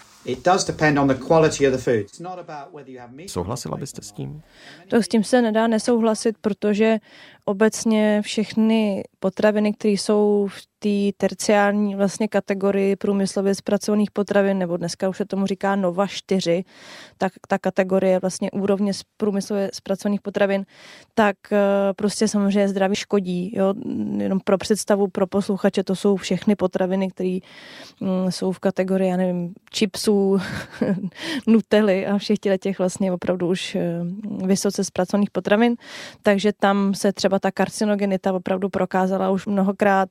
Souhlasila 3.27 3.77
byste 3.77 4.01
s 4.01 4.11
tím? 4.11 4.41
To 4.87 4.95
s 4.95 5.07
tím 5.07 5.23
se 5.23 5.41
nedá 5.41 5.67
nesouhlasit, 5.67 6.35
protože 6.41 6.97
obecně 7.49 8.21
všechny 8.21 9.03
potraviny, 9.19 9.73
které 9.73 9.91
jsou 9.91 10.47
v 10.51 10.69
té 10.79 11.17
terciální 11.17 11.95
vlastně 11.95 12.27
kategorii 12.27 12.95
průmyslově 12.95 13.55
zpracovaných 13.55 14.11
potravin, 14.11 14.57
nebo 14.57 14.77
dneska 14.77 15.09
už 15.09 15.17
se 15.17 15.25
tomu 15.25 15.45
říká 15.45 15.75
Nova 15.75 16.07
4, 16.07 16.63
tak 17.17 17.33
ta 17.47 17.57
kategorie 17.57 18.19
vlastně 18.19 18.51
úrovně 18.51 18.91
průmyslově 19.17 19.69
zpracovaných 19.73 20.21
potravin, 20.21 20.65
tak 21.13 21.35
eh, 21.51 21.57
prostě 21.95 22.27
samozřejmě 22.27 22.69
zdraví 22.69 22.95
škodí. 22.95 23.51
Jo? 23.55 23.73
Jenom 24.17 24.39
pro 24.39 24.57
představu, 24.57 25.07
pro 25.07 25.27
posluchače, 25.27 25.83
to 25.83 25.95
jsou 25.95 26.15
všechny 26.15 26.55
potraviny, 26.55 27.11
které 27.11 27.39
mm, 28.01 28.31
jsou 28.31 28.51
v 28.51 28.59
kategorii, 28.59 29.09
já 29.09 29.17
nevím, 29.17 29.53
chipsů, 29.75 30.37
nutely 31.47 32.07
a 32.07 32.17
všech 32.17 32.37
těch 32.59 32.79
vlastně 32.79 33.11
opravdu 33.11 33.47
už 33.47 33.75
eh, 33.75 34.01
vysoce 34.45 34.83
zpracovaných 34.83 35.31
potravin. 35.31 35.75
Takže 36.23 36.53
tam 36.59 36.93
se 36.93 37.13
třeba 37.13 37.38
ta 37.39 37.51
karcinogenita 37.51 38.33
opravdu 38.33 38.69
prokázala 38.69 39.29
už 39.29 39.45
mnohokrát 39.45 40.09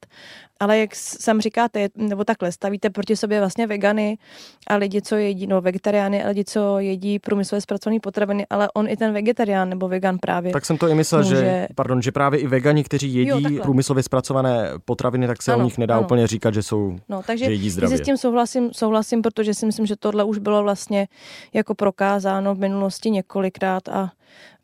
ale 0.61 0.79
jak 0.79 0.95
sam 0.95 1.41
říkáte, 1.41 1.89
nebo 1.97 2.25
takhle, 2.25 2.53
stavíte 2.53 2.91
proti 2.91 3.17
sobě 3.17 3.39
vlastně 3.39 3.67
vegany 3.67 4.19
a 4.67 4.77
lidi, 4.77 5.03
co 5.03 5.17
jedí, 5.17 5.47
no 5.47 5.61
vegetariány 5.61 6.25
a 6.25 6.29
lidi, 6.29 6.45
co 6.45 6.79
jedí 6.79 7.19
průmyslově 7.19 7.61
zpracované 7.61 8.01
potraviny, 8.01 8.47
ale 8.51 8.69
on 8.75 8.89
i 8.89 8.97
ten 8.97 9.13
vegetarián 9.13 9.69
nebo 9.69 9.89
vegan 9.89 10.19
právě. 10.19 10.53
Tak 10.53 10.67
jsem 10.67 10.79
to 10.79 10.89
i 10.89 10.95
myslel, 10.95 11.23
může... 11.23 11.37
že, 11.37 11.67
pardon, 11.75 12.03
že 12.03 12.13
právě 12.13 12.41
i 12.41 12.47
vegani, 12.47 12.85
kteří 12.85 13.15
jedí 13.15 13.55
jo, 13.57 13.63
průmyslově 13.63 14.03
zpracované 14.03 14.71
potraviny, 14.85 15.27
tak 15.27 15.43
se 15.43 15.53
ano, 15.53 15.61
o 15.61 15.65
nich 15.65 15.79
nedá 15.79 15.95
ano. 15.95 16.05
úplně 16.05 16.27
říkat, 16.27 16.55
že 16.55 16.63
jsou, 16.63 16.97
no, 17.09 17.23
takže 17.23 17.45
že 17.45 17.51
jedí 17.51 17.71
zdravě. 17.71 17.99
s 17.99 18.01
tím 18.01 18.17
souhlasím, 18.17 18.71
souhlasím, 18.73 19.23
protože 19.23 19.55
si 19.55 19.67
myslím, 19.67 19.87
že 19.87 19.97
tohle 19.97 20.25
už 20.25 20.39
bylo 20.39 20.63
vlastně 20.63 21.09
jako 21.55 21.75
prokázáno 21.75 22.55
v 22.55 22.59
minulosti 22.59 23.11
několikrát 23.11 23.89
a 23.89 24.11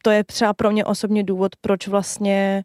to 0.05 0.11
je 0.11 0.25
třeba 0.25 0.53
pro 0.53 0.71
mě 0.71 0.85
osobně 0.85 1.25
důvod, 1.25 1.57
proč 1.61 1.89
vlastně 1.89 2.65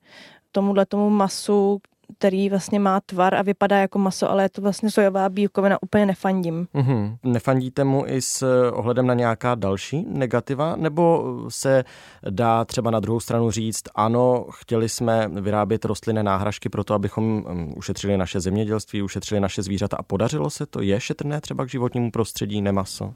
tomuhle 0.51 0.86
tomu 0.86 1.10
masu, 1.10 1.81
který 2.17 2.50
vlastně 2.50 2.79
má 2.79 3.01
tvar 3.01 3.36
a 3.36 3.41
vypadá 3.41 3.77
jako 3.77 4.00
maso, 4.00 4.31
ale 4.31 4.43
je 4.43 4.50
to 4.50 4.62
vlastně 4.62 4.91
sojová 4.91 5.29
bílkovina, 5.29 5.84
úplně 5.84 6.05
nefandím. 6.05 6.67
Mm-hmm. 6.75 7.17
Nefandíte 7.24 7.84
mu 7.84 8.03
i 8.08 8.22
s 8.22 8.46
ohledem 8.72 9.08
na 9.08 9.13
nějaká 9.13 9.55
další 9.55 10.05
negativa? 10.08 10.75
Nebo 10.75 11.36
se 11.50 11.84
dá 12.29 12.65
třeba 12.65 12.91
na 12.91 13.00
druhou 13.00 13.19
stranu 13.19 13.51
říct, 13.51 13.84
ano, 13.96 14.46
chtěli 14.51 14.89
jsme 14.89 15.27
vyrábět 15.27 15.86
rostlinné 15.86 16.24
náhražky 16.24 16.69
pro 16.69 16.84
to, 16.84 16.93
abychom 16.93 17.24
mm, 17.24 17.74
ušetřili 17.77 18.17
naše 18.17 18.39
zemědělství, 18.39 19.01
ušetřili 19.01 19.41
naše 19.41 19.62
zvířata 19.62 19.98
a 19.98 20.03
podařilo 20.03 20.50
se 20.50 20.65
to? 20.65 20.81
Je 20.81 21.00
šetrné 21.00 21.41
třeba 21.41 21.65
k 21.65 21.69
životnímu 21.69 22.12
prostředí 22.12 22.62
nemaso? 22.62 23.13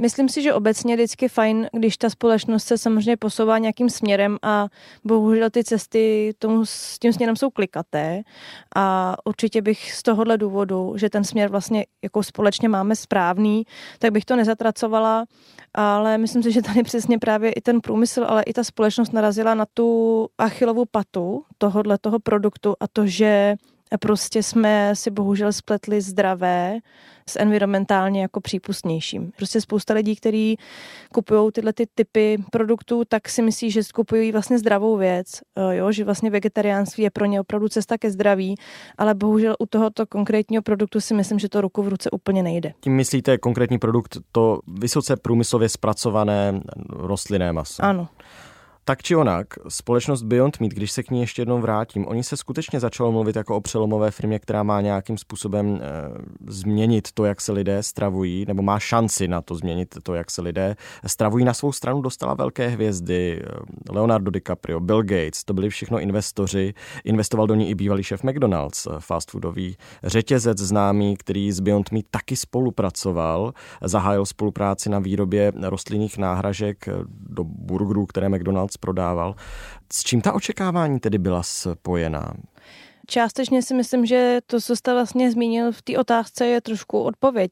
Myslím 0.00 0.28
si, 0.28 0.42
že 0.42 0.54
obecně 0.54 0.92
je 0.92 0.96
vždycky 0.96 1.28
fajn, 1.28 1.68
když 1.72 1.96
ta 1.96 2.10
společnost 2.10 2.64
se 2.64 2.78
samozřejmě 2.78 3.16
posouvá 3.16 3.58
nějakým 3.58 3.90
směrem 3.90 4.38
a 4.42 4.68
bohužel 5.04 5.50
ty 5.50 5.64
cesty 5.64 6.32
tomu, 6.38 6.66
s 6.66 6.98
tím 6.98 7.12
směrem 7.12 7.36
jsou 7.36 7.50
klikaté. 7.50 8.22
A 8.76 9.16
určitě 9.24 9.62
bych 9.62 9.92
z 9.92 10.02
tohohle 10.02 10.38
důvodu, 10.38 10.94
že 10.96 11.10
ten 11.10 11.24
směr 11.24 11.50
vlastně 11.50 11.86
jako 12.02 12.22
společně 12.22 12.68
máme 12.68 12.96
správný, 12.96 13.64
tak 13.98 14.12
bych 14.12 14.24
to 14.24 14.36
nezatracovala, 14.36 15.24
ale 15.74 16.18
myslím 16.18 16.42
si, 16.42 16.52
že 16.52 16.62
tady 16.62 16.82
přesně 16.82 17.18
právě 17.18 17.52
i 17.52 17.60
ten 17.60 17.80
průmysl, 17.80 18.24
ale 18.28 18.42
i 18.42 18.52
ta 18.52 18.64
společnost 18.64 19.12
narazila 19.12 19.54
na 19.54 19.66
tu 19.74 20.28
achilovou 20.38 20.84
patu 20.90 21.42
tohohle 21.58 21.98
toho 21.98 22.18
produktu 22.18 22.74
a 22.80 22.88
to, 22.88 23.06
že 23.06 23.56
prostě 23.98 24.42
jsme 24.42 24.96
si 24.96 25.10
bohužel 25.10 25.52
spletli 25.52 26.00
zdravé 26.00 26.78
s 27.30 27.38
environmentálně 27.38 28.22
jako 28.22 28.40
přípustnějším. 28.40 29.32
Prostě 29.36 29.60
spousta 29.60 29.94
lidí, 29.94 30.16
kteří 30.16 30.56
kupují 31.14 31.52
tyhle 31.52 31.72
ty 31.72 31.86
typy 31.94 32.38
produktů, 32.52 33.02
tak 33.08 33.28
si 33.28 33.42
myslí, 33.42 33.70
že 33.70 33.80
kupují 33.94 34.32
vlastně 34.32 34.58
zdravou 34.58 34.96
věc, 34.96 35.26
eh, 35.56 35.76
jo, 35.76 35.92
že 35.92 36.04
vlastně 36.04 36.30
vegetariánství 36.30 37.04
je 37.04 37.10
pro 37.10 37.24
ně 37.24 37.40
opravdu 37.40 37.68
cesta 37.68 37.98
ke 37.98 38.10
zdraví, 38.10 38.54
ale 38.98 39.14
bohužel 39.14 39.56
u 39.58 39.66
tohoto 39.66 40.06
konkrétního 40.06 40.62
produktu 40.62 41.00
si 41.00 41.14
myslím, 41.14 41.38
že 41.38 41.48
to 41.48 41.60
ruku 41.60 41.82
v 41.82 41.88
ruce 41.88 42.10
úplně 42.10 42.42
nejde. 42.42 42.72
Tím 42.80 42.96
myslíte 42.96 43.38
konkrétní 43.38 43.78
produkt, 43.78 44.18
to 44.32 44.60
vysoce 44.66 45.16
průmyslově 45.16 45.68
zpracované 45.68 46.60
rostlinné 46.88 47.52
maso? 47.52 47.84
Ano. 47.84 48.08
Tak 48.90 49.02
či 49.02 49.16
onak, 49.16 49.46
společnost 49.68 50.22
Beyond 50.22 50.60
Meat, 50.60 50.72
když 50.72 50.92
se 50.92 51.02
k 51.02 51.10
ní 51.10 51.20
ještě 51.20 51.42
jednou 51.42 51.60
vrátím, 51.60 52.06
oni 52.08 52.24
se 52.24 52.36
skutečně 52.36 52.80
začalo 52.80 53.12
mluvit 53.12 53.36
jako 53.36 53.56
o 53.56 53.60
přelomové 53.60 54.10
firmě, 54.10 54.38
která 54.38 54.62
má 54.62 54.80
nějakým 54.80 55.18
způsobem 55.18 55.80
e, 55.82 55.82
změnit 56.48 57.08
to, 57.14 57.24
jak 57.24 57.40
se 57.40 57.52
lidé 57.52 57.82
stravují, 57.82 58.44
nebo 58.48 58.62
má 58.62 58.78
šanci 58.78 59.28
na 59.28 59.42
to 59.42 59.54
změnit 59.54 59.98
to, 60.02 60.14
jak 60.14 60.30
se 60.30 60.42
lidé 60.42 60.76
stravují. 61.06 61.44
Na 61.44 61.54
svou 61.54 61.72
stranu 61.72 62.00
dostala 62.00 62.34
velké 62.34 62.68
hvězdy, 62.68 63.42
eh, 63.42 63.48
Leonardo 63.90 64.30
DiCaprio, 64.30 64.80
Bill 64.80 65.02
Gates, 65.02 65.44
to 65.44 65.54
byli 65.54 65.70
všechno 65.70 66.00
investoři. 66.00 66.74
Investoval 67.04 67.46
do 67.46 67.54
ní 67.54 67.70
i 67.70 67.74
bývalý 67.74 68.02
šéf 68.02 68.24
McDonald's, 68.24 68.86
eh, 68.86 68.90
fast 68.98 69.30
foodový 69.30 69.76
řetězec 70.04 70.58
známý, 70.58 71.16
který 71.16 71.52
s 71.52 71.60
Beyond 71.60 71.92
Meat 71.92 72.04
taky 72.10 72.36
spolupracoval, 72.36 73.52
zahájil 73.82 74.26
spolupráci 74.26 74.90
na 74.90 74.98
výrobě 74.98 75.52
rostlinných 75.62 76.18
náhražek 76.18 76.88
do 77.28 77.44
burgerů, 77.44 78.06
které 78.06 78.28
McDonald's 78.28 78.79
prodával. 78.80 79.34
S 79.92 80.02
čím 80.02 80.20
ta 80.20 80.32
očekávání 80.32 81.00
tedy 81.00 81.18
byla 81.18 81.42
spojená? 81.42 82.34
Částečně 83.06 83.62
si 83.62 83.74
myslím, 83.74 84.06
že 84.06 84.38
to, 84.46 84.60
co 84.60 84.76
jste 84.76 84.92
vlastně 84.92 85.30
zmínil 85.30 85.72
v 85.72 85.82
té 85.82 85.98
otázce, 85.98 86.46
je 86.46 86.60
trošku 86.60 87.02
odpověď. 87.02 87.50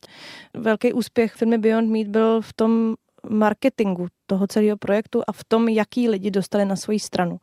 Velký 0.55 0.93
úspěch 0.93 1.35
firmy 1.35 1.59
Beyond 1.59 1.91
Meat 1.91 2.07
byl 2.07 2.43
v 2.43 2.53
tom 2.53 2.95
marketingu 3.31 4.07
toho 4.27 4.47
celého 4.47 4.77
projektu 4.77 5.23
a 5.27 5.33
v 5.33 5.45
tom, 5.45 5.69
jaký 5.69 6.09
lidi 6.09 6.31
dostali 6.31 6.65
na 6.65 6.77
svoji 6.77 7.01
stranu. 7.01 7.39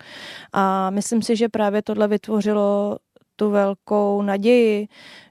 A 0.53 0.89
myslím 0.89 1.21
si, 1.21 1.35
že 1.35 1.49
právě 1.49 1.81
tohle 1.81 2.07
vytvořilo 2.07 2.97
tu 3.35 3.49
velkou 3.49 4.21
naději, 4.21 4.87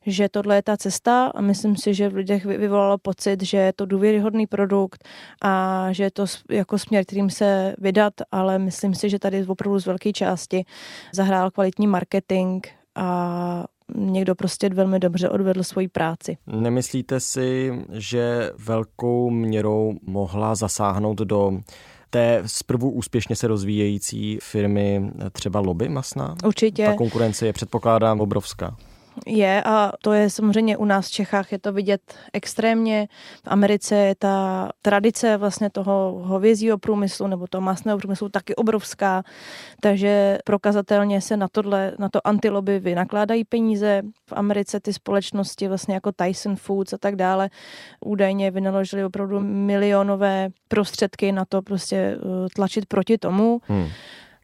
že 0.06 0.28
tohle 0.28 0.56
je 0.56 0.62
ta 0.62 0.76
cesta 0.76 1.26
a 1.34 1.40
myslím 1.40 1.76
si, 1.76 1.94
že 1.94 2.08
v 2.08 2.14
lidech 2.14 2.44
vyvolalo 2.44 2.98
pocit, 2.98 3.42
že 3.42 3.56
je 3.56 3.72
to 3.72 3.86
důvěryhodný 3.86 4.46
produkt 4.46 5.08
a 5.42 5.86
že 5.92 6.04
je 6.04 6.10
to 6.10 6.24
jako 6.50 6.78
směr, 6.78 7.04
kterým 7.04 7.30
se 7.30 7.74
vydat, 7.78 8.14
ale 8.32 8.58
myslím 8.58 8.94
si, 8.94 9.10
že 9.10 9.18
tady 9.18 9.46
opravdu 9.46 9.78
z 9.80 9.86
velké 9.86 10.12
části 10.12 10.64
zahrál 11.12 11.50
kvalitní 11.50 11.86
marketing 11.86 12.66
a 12.94 13.64
někdo 13.94 14.34
prostě 14.34 14.68
velmi 14.68 15.00
dobře 15.00 15.28
odvedl 15.28 15.62
svoji 15.62 15.88
práci. 15.88 16.36
Nemyslíte 16.46 17.20
si, 17.20 17.72
že 17.92 18.50
velkou 18.66 19.30
měrou 19.30 19.94
mohla 20.02 20.54
zasáhnout 20.54 21.18
do 21.18 21.60
té 22.14 22.42
zprvu 22.46 22.90
úspěšně 22.90 23.36
se 23.36 23.46
rozvíjející 23.46 24.38
firmy 24.42 25.10
třeba 25.32 25.60
lobby 25.60 25.88
masná? 25.88 26.36
Určitě. 26.46 26.86
Ta 26.86 26.94
konkurence 26.94 27.46
je 27.46 27.52
předpokládám 27.52 28.20
obrovská. 28.20 28.76
Je 29.26 29.62
a 29.64 29.92
to 30.02 30.12
je 30.12 30.30
samozřejmě 30.30 30.76
u 30.76 30.84
nás 30.84 31.08
v 31.08 31.10
Čechách 31.10 31.52
je 31.52 31.58
to 31.58 31.72
vidět 31.72 32.14
extrémně. 32.32 33.08
V 33.44 33.48
Americe 33.48 33.96
je 33.96 34.14
ta 34.14 34.68
tradice 34.82 35.36
vlastně 35.36 35.70
toho 35.70 36.22
hovězího 36.24 36.78
průmyslu 36.78 37.26
nebo 37.26 37.46
toho 37.46 37.62
masného 37.62 37.98
průmyslu 37.98 38.28
taky 38.28 38.54
obrovská, 38.54 39.22
takže 39.80 40.38
prokazatelně 40.44 41.20
se 41.20 41.36
na 41.36 41.48
tohle, 41.48 41.92
na 41.98 42.08
to 42.08 42.26
antiloby 42.26 42.78
vynakládají 42.78 43.44
peníze. 43.44 44.02
V 44.28 44.32
Americe 44.32 44.80
ty 44.80 44.92
společnosti 44.92 45.68
vlastně 45.68 45.94
jako 45.94 46.12
Tyson 46.12 46.56
Foods 46.56 46.92
a 46.92 46.98
tak 46.98 47.16
dále 47.16 47.50
údajně 48.04 48.50
vynaložili 48.50 49.04
opravdu 49.04 49.40
milionové 49.40 50.48
prostředky 50.68 51.32
na 51.32 51.44
to 51.44 51.62
prostě 51.62 51.96
eh, 51.96 52.18
tlačit 52.54 52.86
proti 52.86 53.18
tomu. 53.18 53.60
Hmm. 53.64 53.88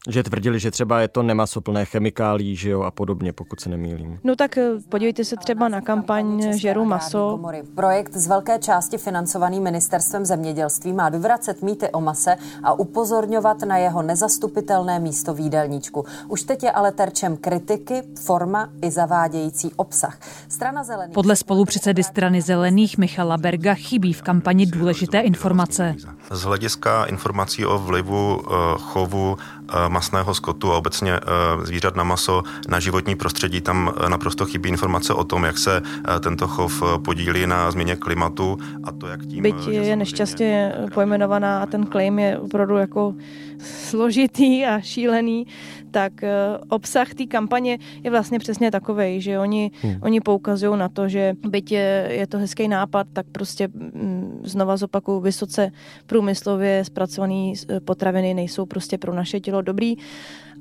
Že 0.09 0.23
tvrdili, 0.23 0.61
že 0.61 0.71
třeba 0.71 1.01
je 1.01 1.09
to 1.09 1.23
nemasoplné 1.23 1.85
chemikálí, 1.85 2.57
že 2.57 2.71
jo, 2.71 2.83
a 2.83 2.91
podobně, 2.91 3.33
pokud 3.33 3.61
se 3.61 3.69
nemýlím. 3.69 4.19
No 4.25 4.37
tak 4.37 4.59
eh, 4.59 4.71
podívejte 4.89 5.25
se 5.25 5.37
třeba 5.37 5.69
na 5.69 5.81
kampaň 5.81 6.57
Žeru 6.57 6.85
maso. 6.85 7.41
Projekt 7.75 8.17
z 8.17 8.27
velké 8.27 8.59
části 8.59 8.99
financovaný 8.99 9.61
ministerstvem 9.61 10.25
zemědělství 10.25 10.93
má 10.93 11.09
vyvracet 11.09 11.63
mýty 11.63 11.89
o 11.89 12.01
mase 12.01 12.37
a 12.63 12.73
upozorňovat 12.73 13.63
na 13.63 13.77
jeho 13.77 14.03
nezastupitelné 14.03 14.99
místo 14.99 15.35
v 15.35 15.41
jídelníčku. 15.41 16.05
Už 16.29 16.43
teď 16.43 16.63
je 16.63 16.71
ale 16.71 16.93
terčem 16.93 17.37
kritiky, 17.37 18.03
forma 18.25 18.69
i 18.83 18.91
zavádějící 18.91 19.73
obsah. 19.77 20.19
Strana 20.49 20.85
zelených... 20.85 21.15
Podle 21.15 21.37
spolupředsedy 21.37 22.03
strany 22.03 22.43
zelených 22.43 22.99
Michala 22.99 23.37
Berga 23.37 23.75
chybí 23.75 24.13
v 24.13 24.23
kampani 24.23 24.67
důležité 24.67 25.21
informace. 25.21 25.97
Z 26.31 26.43
hlediska 26.43 27.05
informací 27.05 27.67
o 27.67 27.79
vlivu 27.79 28.41
eh, 28.41 28.55
chovu 28.79 29.37
masného 29.89 30.35
skotu 30.35 30.73
a 30.73 30.77
obecně 30.77 31.13
eh, 31.13 31.67
zvířat 31.67 31.97
na 31.97 32.05
maso 32.05 32.43
na 32.69 32.81
životní 32.81 33.17
prostředí. 33.17 33.61
Tam 33.61 33.93
eh, 33.93 34.09
naprosto 34.09 34.47
chybí 34.47 34.69
informace 34.69 35.15
o 35.15 35.25
tom, 35.25 35.45
jak 35.45 35.59
se 35.59 35.83
tento 36.21 36.49
chov 36.49 36.83
podílí 37.05 37.47
na 37.47 37.71
změně 37.71 37.97
klimatu 37.97 38.59
a 38.85 38.93
to, 38.93 39.07
jak 39.07 39.27
tím... 39.27 39.43
Byť 39.43 39.67
je 39.69 39.97
nešťastně 39.97 40.73
pojmenovaná 40.95 41.63
a 41.63 41.67
ten 41.67 41.87
claim 41.87 42.19
je 42.19 42.39
opravdu 42.39 42.77
jako 42.77 43.15
složitý 43.59 44.67
a 44.67 44.81
šílený, 44.81 45.47
tak 45.91 46.23
eh, 46.23 46.59
obsah 46.69 47.15
té 47.15 47.27
kampaně 47.27 47.79
je 48.05 48.11
vlastně 48.11 48.39
přesně 48.39 48.71
takový, 48.71 49.21
že 49.21 49.39
oni, 49.39 49.71
hmm. 49.83 49.99
oni 50.03 50.21
poukazují 50.21 50.79
na 50.79 50.89
to, 50.89 51.09
že 51.09 51.35
byť 51.49 51.73
je, 51.73 52.09
je 52.11 52.27
to 52.27 52.39
hezký 52.39 52.69
nápad, 52.69 53.07
tak 53.13 53.27
prostě 53.33 53.69
mm, 53.69 54.41
znova 54.45 54.77
zopakuju, 54.77 55.21
vysoce 55.21 55.71
průmyslově 56.07 56.85
zpracované 56.85 57.53
eh, 57.69 57.81
potraviny 57.81 58.35
nejsou 58.35 58.67
prostě 58.67 58.99
pro 58.99 59.15
naše 59.15 59.41
tělo 59.41 59.63
dobrý. 59.63 59.95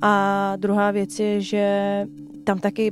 A 0.01 0.53
druhá 0.55 0.91
věc 0.91 1.19
je, 1.19 1.41
že 1.41 2.05
tam 2.43 2.59
taky 2.59 2.91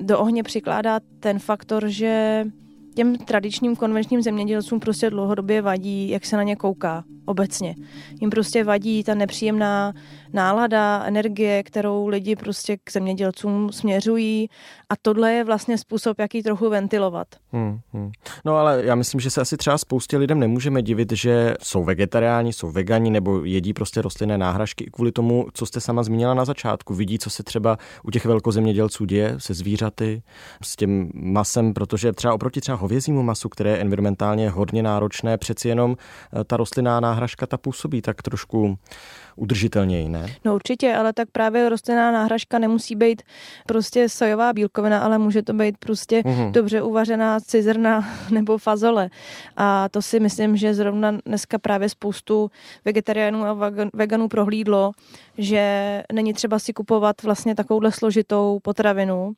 do 0.00 0.18
ohně 0.18 0.42
přikládá 0.42 1.00
ten 1.20 1.38
faktor, 1.38 1.88
že 1.88 2.44
těm 2.94 3.16
tradičním 3.16 3.76
konvenčním 3.76 4.22
zemědělcům 4.22 4.80
prostě 4.80 5.10
dlouhodobě 5.10 5.62
vadí, 5.62 6.08
jak 6.08 6.26
se 6.26 6.36
na 6.36 6.42
ně 6.42 6.56
kouká 6.56 7.04
obecně. 7.24 7.74
Jim 8.20 8.30
prostě 8.30 8.64
vadí 8.64 9.04
ta 9.04 9.14
nepříjemná 9.14 9.92
nálada, 10.32 11.04
energie, 11.04 11.62
kterou 11.62 12.08
lidi 12.08 12.36
prostě 12.36 12.76
k 12.84 12.92
zemědělcům 12.92 13.72
směřují 13.72 14.50
a 14.88 14.94
tohle 15.02 15.32
je 15.32 15.44
vlastně 15.44 15.78
způsob, 15.78 16.18
jaký 16.18 16.42
trochu 16.42 16.70
ventilovat. 16.70 17.28
Hmm, 17.52 17.80
hmm. 17.92 18.10
No 18.44 18.56
ale 18.56 18.82
já 18.84 18.94
myslím, 18.94 19.20
že 19.20 19.30
se 19.30 19.40
asi 19.40 19.56
třeba 19.56 19.78
spoustě 19.78 20.16
lidem 20.16 20.40
nemůžeme 20.40 20.82
divit, 20.82 21.12
že 21.12 21.54
jsou 21.62 21.84
vegetariáni, 21.84 22.52
jsou 22.52 22.70
vegani 22.70 23.10
nebo 23.10 23.44
jedí 23.44 23.72
prostě 23.72 24.02
rostlinné 24.02 24.38
náhražky 24.38 24.84
i 24.84 24.90
kvůli 24.90 25.12
tomu, 25.12 25.46
co 25.52 25.66
jste 25.66 25.80
sama 25.80 26.02
zmínila 26.02 26.34
na 26.34 26.44
začátku. 26.44 26.94
Vidí, 26.94 27.18
co 27.18 27.30
se 27.30 27.42
třeba 27.42 27.78
u 28.02 28.10
těch 28.10 28.24
velkozemědělců 28.24 29.04
děje 29.04 29.34
se 29.38 29.54
zvířaty, 29.54 30.22
s 30.62 30.76
tím 30.76 31.10
masem, 31.14 31.74
protože 31.74 32.12
třeba 32.12 32.34
oproti 32.34 32.60
třeba 32.60 32.76
hovězímu 32.76 33.22
masu, 33.22 33.48
které 33.48 33.70
je 33.70 33.78
environmentálně 33.78 34.50
hodně 34.50 34.82
náročné, 34.82 35.38
přeci 35.38 35.68
jenom 35.68 35.96
eh, 35.96 36.44
ta 36.44 36.56
rostlinná 36.56 37.00
náhražka 37.00 37.46
ta 37.46 37.56
působí 37.56 38.02
tak 38.02 38.22
trošku 38.22 38.78
udržitelněji, 39.38 40.08
ne? 40.08 40.26
No 40.44 40.54
určitě, 40.54 40.94
ale 40.94 41.12
tak 41.12 41.28
právě 41.32 41.68
rostlinná 41.68 42.12
náhražka 42.12 42.58
nemusí 42.58 42.96
být 42.96 43.22
prostě 43.66 44.08
sojová 44.08 44.52
bílkovina, 44.52 44.98
ale 44.98 45.18
může 45.18 45.42
to 45.42 45.52
být 45.52 45.78
prostě 45.78 46.22
uhum. 46.24 46.52
dobře 46.52 46.82
uvařená 46.82 47.40
cizrna 47.40 48.08
nebo 48.30 48.58
fazole. 48.58 49.10
A 49.56 49.88
to 49.88 50.02
si 50.02 50.20
myslím, 50.20 50.56
že 50.56 50.74
zrovna 50.74 51.18
dneska 51.26 51.58
právě 51.58 51.88
spoustu 51.88 52.50
vegetariánů 52.84 53.44
a 53.44 53.72
veganů 53.94 54.28
prohlídlo, 54.28 54.92
že 55.38 56.02
není 56.12 56.32
třeba 56.32 56.58
si 56.58 56.72
kupovat 56.72 57.22
vlastně 57.22 57.54
takovouhle 57.54 57.92
složitou 57.92 58.58
potravinu, 58.62 59.32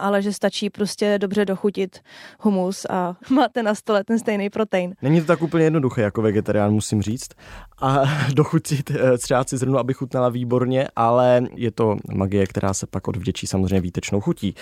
ale 0.00 0.22
že 0.22 0.32
stačí 0.32 0.70
prostě 0.70 1.18
dobře 1.18 1.44
dochutit 1.44 2.00
humus 2.40 2.86
a 2.90 3.16
máte 3.30 3.62
na 3.62 3.74
stole 3.74 4.04
ten 4.04 4.18
stejný 4.18 4.50
protein. 4.50 4.94
Není 5.02 5.20
to 5.20 5.26
tak 5.26 5.42
úplně 5.42 5.64
jednoduché 5.64 6.02
jako 6.02 6.22
vegetarián, 6.22 6.72
musím 6.72 7.02
říct. 7.02 7.28
A 7.80 8.02
dochutit 8.34 8.90
eh, 8.90 9.18
třeba 9.18 9.44
cizrnu, 9.44 9.78
aby 9.78 9.94
chutnala 9.94 10.28
výborně, 10.28 10.88
ale 10.96 11.42
je 11.54 11.70
to 11.70 11.96
magie, 12.14 12.46
která 12.46 12.74
se 12.74 12.86
pak 12.86 13.08
odvděčí 13.08 13.46
samozřejmě 13.46 13.80
výtečnou 13.80 14.20
chutí. 14.20 14.54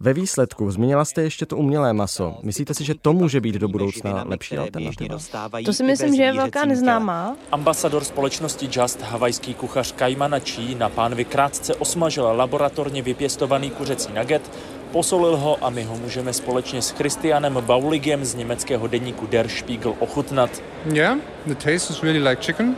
Ve 0.00 0.12
výsledku 0.12 0.70
zmínila 0.70 1.04
jste 1.04 1.22
ještě 1.22 1.46
to 1.46 1.56
umělé 1.56 1.92
maso. 1.92 2.38
Myslíte 2.42 2.74
si, 2.74 2.84
že 2.84 2.94
to 2.94 3.12
může 3.12 3.40
být 3.40 3.54
do 3.54 3.68
budoucna 3.68 4.24
lepší 4.26 4.58
alternativa? 4.58 5.18
To 5.64 5.72
si 5.72 5.82
myslím, 5.82 6.16
že 6.16 6.22
je 6.22 6.32
velká 6.32 6.64
neznámá. 6.64 7.36
Ambasador 7.52 8.04
společnosti 8.04 8.68
Just, 8.72 9.02
havajský 9.02 9.54
kuchař 9.54 9.92
Kajmana 9.92 10.40
Čí, 10.40 10.74
na 10.74 10.88
pánvi 10.88 11.24
krátce 11.24 11.74
osmažil 11.74 12.24
laboratorně 12.24 13.02
vypěstovaný 13.02 13.70
kuřecí 13.70 14.12
nugget, 14.12 14.50
posolil 14.92 15.36
ho 15.36 15.64
a 15.64 15.70
my 15.70 15.82
ho 15.82 15.96
můžeme 15.96 16.32
společně 16.32 16.82
s 16.82 16.90
Christianem 16.90 17.54
Bauligem 17.60 18.24
z 18.24 18.34
německého 18.34 18.86
deníku 18.86 19.26
Der 19.26 19.48
Spiegel 19.48 19.94
ochutnat. 19.98 20.62
Yeah, 20.92 21.18
the 21.46 21.54
taste 21.54 21.92
is 21.92 22.02
really 22.02 22.28
like 22.28 22.42
chicken. 22.42 22.76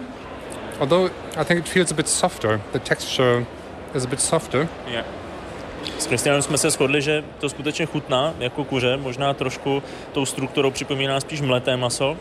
Although 0.81 1.12
I 1.37 1.44
think 1.44 1.61
it 1.61 1.68
feels 1.68 1.92
a 1.92 1.94
bit 1.94 2.09
softer. 2.09 2.61
The 2.72 2.78
texture 2.78 3.46
is 3.94 4.04
a 4.04 4.09
bit 4.09 4.20
softer. 4.20 4.68
Yeah. 4.87 5.07
S 5.98 6.06
Kristianem 6.06 6.42
jsme 6.42 6.58
se 6.58 6.70
shodli, 6.70 7.02
že 7.02 7.24
to 7.40 7.48
skutečně 7.48 7.86
chutná 7.86 8.34
jako 8.38 8.64
kuře, 8.64 8.96
možná 8.96 9.34
trošku 9.34 9.82
tou 10.12 10.26
strukturou 10.26 10.70
připomíná 10.70 11.20
spíš 11.20 11.40
mleté 11.40 11.76
maso. 11.76 12.16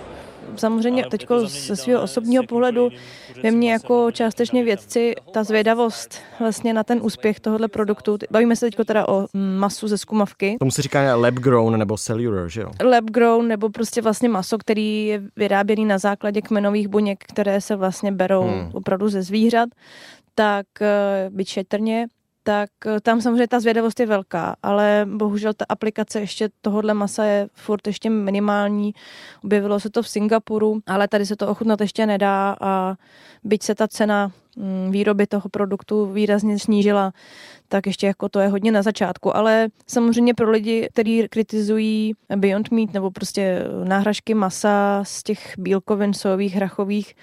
Samozřejmě 0.56 1.06
teď 1.12 1.28
ze 1.46 1.76
svého 1.76 2.02
osobního 2.02 2.44
pohledu 2.44 2.90
ve 3.44 3.52
mně 3.52 3.72
jako 3.72 4.12
částečně 4.12 4.64
vědci 4.64 5.16
ta 5.32 5.44
zvědavost 5.44 6.16
vlastně 6.40 6.74
na 6.74 6.84
ten 6.84 7.00
úspěch 7.02 7.40
tohohle 7.40 7.68
produktu. 7.68 8.18
Bavíme 8.32 8.56
se 8.56 8.66
teď 8.66 8.86
teda 8.86 9.08
o 9.08 9.28
masu 9.58 9.88
ze 9.88 9.98
skumavky. 9.98 10.56
Tomu 10.60 10.72
se 10.72 10.82
říká 10.82 11.16
lab 11.16 11.34
grown 11.34 11.80
nebo 11.80 11.98
cellular, 11.98 12.50
že 12.50 12.62
jo? 12.62 12.72
Lab 12.84 13.04
grown 13.04 13.48
nebo 13.48 13.70
prostě 13.70 14.02
vlastně 14.02 14.30
maso, 14.30 14.58
který 14.58 15.06
je 15.06 15.22
vyráběný 15.36 15.86
na 15.86 15.98
základě 15.98 16.42
kmenových 16.42 16.88
buněk, 16.88 17.24
které 17.28 17.62
se 17.62 17.76
vlastně 17.76 18.12
berou 18.12 18.44
hmm. 18.44 18.70
opravdu 18.74 19.10
ze 19.10 19.22
zvířat 19.22 19.70
tak 20.36 20.66
eh, 20.82 21.30
byť 21.30 21.48
šetrně, 21.50 22.08
tak 22.48 22.70
eh, 22.86 23.00
tam 23.02 23.22
samozřejmě 23.22 23.48
ta 23.48 23.60
zvědavost 23.60 24.00
je 24.00 24.06
velká, 24.06 24.56
ale 24.64 25.08
bohužel 25.10 25.54
ta 25.54 25.66
aplikace 25.70 26.20
ještě 26.20 26.50
tohohle 26.62 26.94
masa 26.94 27.24
je 27.24 27.50
furt 27.54 27.88
ještě 27.88 28.10
minimální. 28.10 28.94
Objevilo 29.44 29.80
se 29.80 29.90
to 29.90 30.04
v 30.04 30.10
Singapuru, 30.10 30.80
ale 30.88 31.08
tady 31.08 31.26
se 31.26 31.36
to 31.36 31.48
ochutnat 31.48 31.82
ještě 31.82 32.06
nedá 32.06 32.56
a 32.62 32.96
byť 33.44 33.64
se 33.64 33.76
ta 33.76 33.88
cena 33.88 34.32
mm, 34.56 34.92
výroby 34.92 35.28
toho 35.28 35.50
produktu 35.50 36.06
výrazně 36.06 36.60
snížila, 36.60 37.14
tak 37.68 37.88
ještě 37.88 38.08
jako 38.08 38.30
to 38.30 38.40
je 38.40 38.48
hodně 38.48 38.72
na 38.72 38.82
začátku. 38.82 39.36
Ale 39.36 39.68
samozřejmě 39.88 40.34
pro 40.34 40.52
lidi, 40.52 40.88
kteří 40.94 41.28
kritizují 41.30 42.14
Beyond 42.36 42.72
Meat 42.72 42.94
nebo 42.94 43.12
prostě 43.12 43.64
náhražky 43.84 44.34
masa 44.34 45.04
z 45.04 45.24
těch 45.24 45.54
bílkovin 45.58 46.14
sojových, 46.14 46.56
hrachových, 46.56 47.16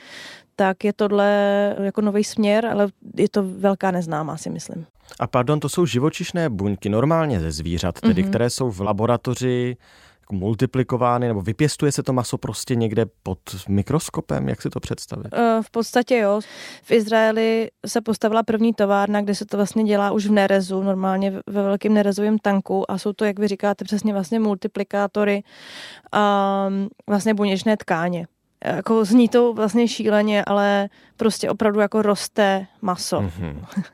tak 0.57 0.85
je 0.85 0.93
tohle 0.93 1.77
jako 1.83 2.01
nový 2.01 2.25
směr, 2.25 2.67
ale 2.67 2.89
je 3.17 3.29
to 3.29 3.43
velká 3.43 3.91
neznámá, 3.91 4.37
si 4.37 4.51
myslím. 4.51 4.87
A 5.21 5.27
pardon, 5.27 5.61
to 5.61 5.69
jsou 5.69 5.87
živočišné 5.87 6.51
buňky 6.51 6.89
normálně 6.89 7.41
ze 7.41 7.51
zvířat, 7.51 8.01
tedy 8.01 8.25
mm-hmm. 8.25 8.29
které 8.29 8.51
jsou 8.51 8.71
v 8.71 8.81
laboratoři 8.81 9.77
jako 10.21 10.35
multiplikovány, 10.35 11.29
nebo 11.29 11.43
vypěstuje 11.43 11.93
se 11.93 12.03
to 12.03 12.13
maso 12.13 12.39
prostě 12.39 12.75
někde 12.75 13.07
pod 13.23 13.39
mikroskopem, 13.69 14.49
jak 14.49 14.63
si 14.63 14.71
to 14.71 14.81
představit? 14.81 15.27
Eh, 15.33 15.63
v 15.63 15.71
podstatě 15.71 16.17
jo. 16.17 16.41
V 16.83 16.91
Izraeli 16.91 17.71
se 17.87 18.01
postavila 18.01 18.43
první 18.43 18.75
továrna, 18.75 19.21
kde 19.21 19.35
se 19.35 19.45
to 19.45 19.57
vlastně 19.57 19.85
dělá 19.85 20.11
už 20.11 20.27
v 20.27 20.33
nerezu, 20.33 20.83
normálně 20.83 21.31
ve 21.31 21.63
velkém 21.63 21.95
nerezovém 21.95 22.39
tanku 22.39 22.91
a 22.91 22.99
jsou 22.99 23.13
to, 23.13 23.25
jak 23.25 23.39
vy 23.39 23.49
říkáte, 23.49 23.85
přesně 23.85 24.13
vlastně 24.13 24.41
multiplikátory 24.41 25.43
a 26.13 26.69
vlastně 27.09 27.35
buněčné 27.35 27.77
tkáně 27.77 28.27
jako 28.65 29.05
zní 29.05 29.29
to 29.29 29.53
vlastně 29.53 29.89
šíleně, 29.89 30.45
ale 30.45 30.89
prostě 31.17 31.51
opravdu 31.51 31.81
jako 31.81 32.03
roste 32.03 32.67
maso. 32.83 33.21
Mm-hmm. 33.21 33.65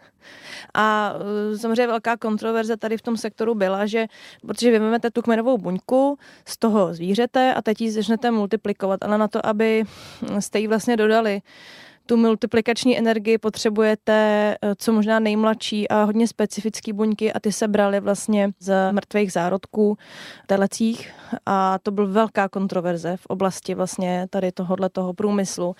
A 0.75 1.15
e, 1.55 1.59
samozřejmě 1.59 1.87
velká 1.87 2.17
kontroverze 2.17 2.77
tady 2.77 2.97
v 2.97 3.03
tom 3.03 3.17
sektoru 3.17 3.55
byla, 3.55 3.87
že 3.87 4.07
protože 4.47 4.71
vyjmete 4.71 5.11
tu 5.11 5.23
kmenovou 5.23 5.59
buňku 5.59 6.19
z 6.45 6.59
toho 6.59 6.95
zvířete 6.95 7.55
a 7.55 7.63
teď 7.63 7.81
ji 7.81 7.91
začnete 7.91 8.31
multiplikovat, 8.31 9.05
ale 9.05 9.19
na 9.19 9.29
to, 9.29 9.47
aby 9.47 9.85
jste 10.39 10.59
jí 10.59 10.67
vlastně 10.67 10.97
dodali 10.97 11.43
tu 12.11 12.17
multiplikační 12.17 12.99
energii 12.99 13.39
potřebujete 13.39 14.13
eh, 14.63 14.75
co 14.79 14.93
možná 14.93 15.19
nejmladší 15.19 15.89
a 15.89 16.03
hodně 16.03 16.29
specifické 16.29 16.93
buňky 16.93 17.33
a 17.33 17.41
ty 17.41 17.53
se 17.53 17.69
braly 17.69 18.01
vlastně 18.01 18.51
z 18.59 18.93
mrtvých 18.93 19.33
zárodků 19.33 19.97
telecích 20.47 21.13
a 21.47 21.79
to 21.83 21.91
byl 21.91 22.07
velká 22.07 22.49
kontroverze 22.49 23.17
v 23.17 23.27
oblasti 23.27 23.75
vlastně 23.75 24.27
tady 24.31 24.53
tohohle 24.53 24.89
toho 24.89 25.15
průmyslu. 25.15 25.75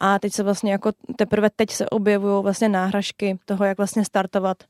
A 0.00 0.18
teď 0.18 0.32
se 0.32 0.42
vlastně 0.42 0.72
jako 0.72 0.92
teprve 1.16 1.50
teď 1.56 1.70
se 1.70 1.88
objevují 1.88 2.42
vlastně 2.42 2.68
náhražky 2.68 3.38
toho, 3.44 3.64
jak 3.64 3.78
vlastně 3.78 4.04
startovat 4.04 4.64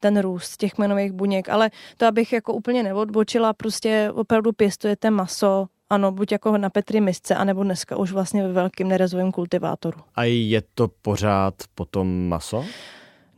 ten 0.00 0.20
růst 0.20 0.56
těch 0.56 0.72
kmenových 0.72 1.12
buněk. 1.12 1.48
Ale 1.48 1.70
to, 1.96 2.06
abych 2.06 2.32
jako 2.32 2.52
úplně 2.52 2.82
neodbočila, 2.82 3.52
prostě 3.52 4.10
opravdu 4.14 4.52
pěstujete 4.52 5.10
maso, 5.10 5.66
ano, 5.90 6.12
buď 6.12 6.32
jako 6.32 6.58
na 6.58 6.70
Petri 6.70 7.00
misce, 7.00 7.34
anebo 7.34 7.62
dneska 7.62 7.96
už 7.96 8.12
vlastně 8.12 8.42
ve 8.42 8.52
velkým 8.52 8.88
nerezovém 8.88 9.32
kultivátoru. 9.32 10.00
A 10.14 10.24
je 10.24 10.62
to 10.74 10.88
pořád 11.02 11.54
potom 11.74 12.28
maso? 12.28 12.64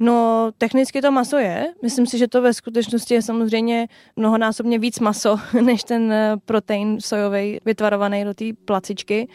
No, 0.00 0.50
technicky 0.58 1.02
to 1.02 1.10
maso 1.10 1.36
je. 1.36 1.74
Myslím 1.82 2.06
si, 2.06 2.18
že 2.18 2.28
to 2.28 2.42
ve 2.42 2.54
skutečnosti 2.54 3.14
je 3.14 3.22
samozřejmě 3.22 3.88
mnohonásobně 4.16 4.78
víc 4.78 5.00
maso, 5.00 5.36
než 5.62 5.84
ten 5.84 6.12
eh, 6.12 6.36
protein 6.44 7.00
sojový 7.00 7.60
vytvarovaný 7.64 8.24
do 8.24 8.34
té 8.34 8.44
placičky. 8.64 9.28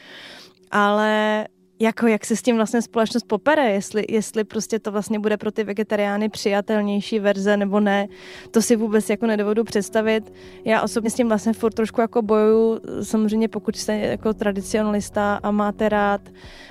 Ale 0.71 1.47
jako 1.84 2.08
jak 2.08 2.26
se 2.26 2.36
s 2.36 2.41
tím 2.41 2.56
vlastně 2.56 2.82
společnost 2.82 3.28
popere, 3.28 3.72
jestli, 3.72 4.06
jestli 4.10 4.43
prostě 4.43 4.80
to 4.80 4.91
vlastně 4.91 5.19
bude 5.19 5.38
pro 5.38 5.52
ty 5.52 5.63
vegetariány 5.63 6.30
přijatelnější 6.30 7.19
verze 7.19 7.58
nebo 7.58 7.80
ne, 7.80 8.08
to 8.52 8.62
si 8.62 8.76
vůbec 8.76 9.10
jako 9.10 9.26
nedovedu 9.26 9.63
představit. 9.63 10.34
Já 10.65 10.82
osobně 10.82 11.10
s 11.10 11.13
tím 11.13 11.28
vlastně 11.28 11.54
furt 11.54 11.74
trošku 11.74 12.02
jako 12.02 12.22
bojuju, 12.22 12.80
samozřejmě 13.02 13.48
pokud 13.48 13.76
jste 13.76 13.98
jako 13.98 14.34
tradicionalista 14.34 15.39
a 15.43 15.52
máte 15.52 15.89
rád 15.89 16.22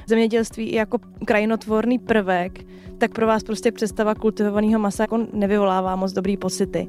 zemědělství 0.06 0.64
i 0.68 0.76
jako 0.76 0.98
krajinotvorný 1.24 1.98
prvek, 1.98 2.64
tak 2.98 3.12
pro 3.12 3.26
vás 3.26 3.42
prostě 3.42 3.72
představa 3.72 4.14
kultivovaného 4.14 4.80
masa 4.80 5.02
jako 5.02 5.26
nevyvolává 5.32 5.96
moc 5.96 6.12
dobrý 6.12 6.36
pocity. 6.36 6.88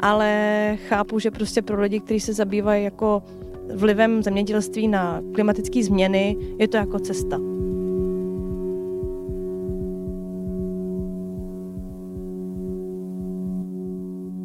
Ale 0.00 0.78
chápu, 0.88 1.18
že 1.18 1.30
prostě 1.30 1.62
pro 1.62 1.80
lidi, 1.80 2.00
kteří 2.00 2.20
se 2.20 2.32
zabývají 2.32 2.84
jako 2.84 3.22
vlivem 3.74 4.22
zemědělství 4.22 4.88
na 4.88 5.20
klimatické 5.34 5.82
změny, 5.82 6.36
je 6.58 6.68
to 6.68 6.76
jako 6.76 6.98
cesta. 6.98 7.51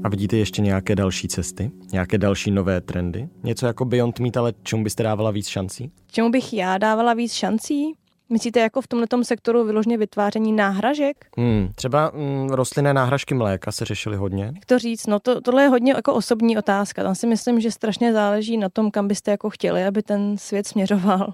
A 0.08 0.10
vidíte 0.10 0.38
ještě 0.38 0.62
nějaké 0.62 0.96
další 0.96 1.28
cesty? 1.28 1.72
Nějaké 1.92 2.18
další 2.18 2.52
nové 2.52 2.82
trendy? 2.82 3.30
Něco 3.44 3.66
jako 3.68 3.86
Beyond 3.86 4.20
Meat, 4.20 4.38
ale 4.38 4.54
čemu 4.64 4.84
byste 4.84 5.04
dávala 5.04 5.32
víc 5.32 5.48
šancí? 5.48 5.92
Čemu 6.12 6.30
bych 6.30 6.54
já 6.54 6.78
dávala 6.78 7.14
víc 7.14 7.34
šancí? 7.34 7.94
Myslíte 8.30 8.60
jako 8.60 8.82
v 8.82 8.88
tomto 8.88 9.24
sektoru 9.24 9.64
vyloženě 9.64 9.98
vytváření 9.98 10.54
náhražek? 10.54 11.26
Hmm, 11.38 11.70
třeba 11.76 12.12
mm, 12.14 12.50
rostlinné 12.50 12.94
náhražky 12.94 13.34
mléka 13.34 13.72
se 13.72 13.86
řešily 13.86 14.18
hodně. 14.18 14.52
Jak 14.56 14.66
to 14.66 14.80
říct? 14.80 15.08
No 15.08 15.20
to, 15.20 15.42
tohle 15.42 15.64
je 15.64 15.70
hodně 15.70 15.94
jako 15.94 16.14
osobní 16.14 16.58
otázka. 16.58 17.04
Tam 17.04 17.16
si 17.16 17.28
myslím, 17.28 17.60
že 17.60 17.72
strašně 17.72 18.14
záleží 18.14 18.58
na 18.58 18.70
tom, 18.70 18.92
kam 18.92 19.08
byste 19.08 19.32
jako 19.32 19.50
chtěli, 19.50 19.86
aby 19.86 20.04
ten 20.04 20.38
svět 20.38 20.68
směřoval 20.68 21.34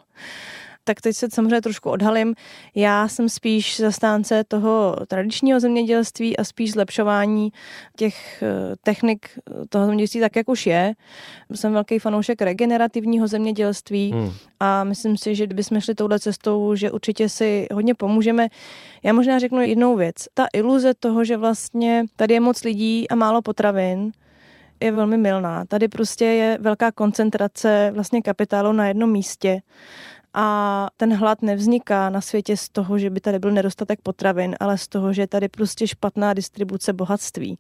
tak 0.83 1.01
teď 1.01 1.15
se 1.15 1.27
samozřejmě 1.33 1.61
trošku 1.61 1.89
odhalím. 1.89 2.35
Já 2.75 3.07
jsem 3.07 3.29
spíš 3.29 3.79
zastánce 3.79 4.43
toho 4.43 4.95
tradičního 5.07 5.59
zemědělství 5.59 6.37
a 6.37 6.43
spíš 6.43 6.71
zlepšování 6.71 7.51
těch 7.97 8.43
eh, 8.43 8.75
technik 8.83 9.29
toho 9.69 9.85
zemědělství 9.85 10.19
tak, 10.19 10.35
jak 10.35 10.49
už 10.49 10.67
je. 10.67 10.93
Jsem 11.55 11.73
velký 11.73 11.99
fanoušek 11.99 12.41
regenerativního 12.41 13.27
zemědělství 13.27 14.11
hmm. 14.11 14.31
a 14.59 14.83
myslím 14.83 15.17
si, 15.17 15.35
že 15.35 15.45
kdybychom 15.45 15.81
šli 15.81 15.95
touhle 15.95 16.19
cestou, 16.19 16.75
že 16.75 16.91
určitě 16.91 17.29
si 17.29 17.67
hodně 17.73 17.95
pomůžeme. 17.95 18.47
Já 19.03 19.13
možná 19.13 19.39
řeknu 19.39 19.61
jednou 19.61 19.95
věc. 19.95 20.15
Ta 20.33 20.45
iluze 20.53 20.93
toho, 20.93 21.23
že 21.23 21.37
vlastně 21.37 22.05
tady 22.15 22.33
je 22.33 22.39
moc 22.39 22.63
lidí 22.63 23.09
a 23.09 23.15
málo 23.15 23.41
potravin, 23.41 24.11
je 24.79 24.91
velmi 24.91 25.17
milná. 25.17 25.65
Tady 25.65 25.87
prostě 25.87 26.25
je 26.25 26.57
velká 26.61 26.91
koncentrace 26.91 27.91
vlastně 27.93 28.21
kapitálu 28.21 28.71
na 28.71 28.87
jednom 28.87 29.11
místě 29.11 29.61
a 30.33 30.87
ten 30.97 31.15
hlad 31.15 31.41
nevzniká 31.41 32.09
na 32.09 32.21
světě 32.21 32.57
z 32.57 32.69
toho, 32.69 32.97
že 32.97 33.09
by 33.09 33.19
tady 33.19 33.39
byl 33.39 33.51
nedostatek 33.51 33.99
potravin, 34.03 34.55
ale 34.59 34.77
z 34.77 34.87
toho, 34.87 35.13
že 35.13 35.21
je 35.21 35.27
tady 35.27 35.47
prostě 35.47 35.87
špatná 35.87 36.33
distribuce 36.33 36.93
bohatství. 36.93 37.57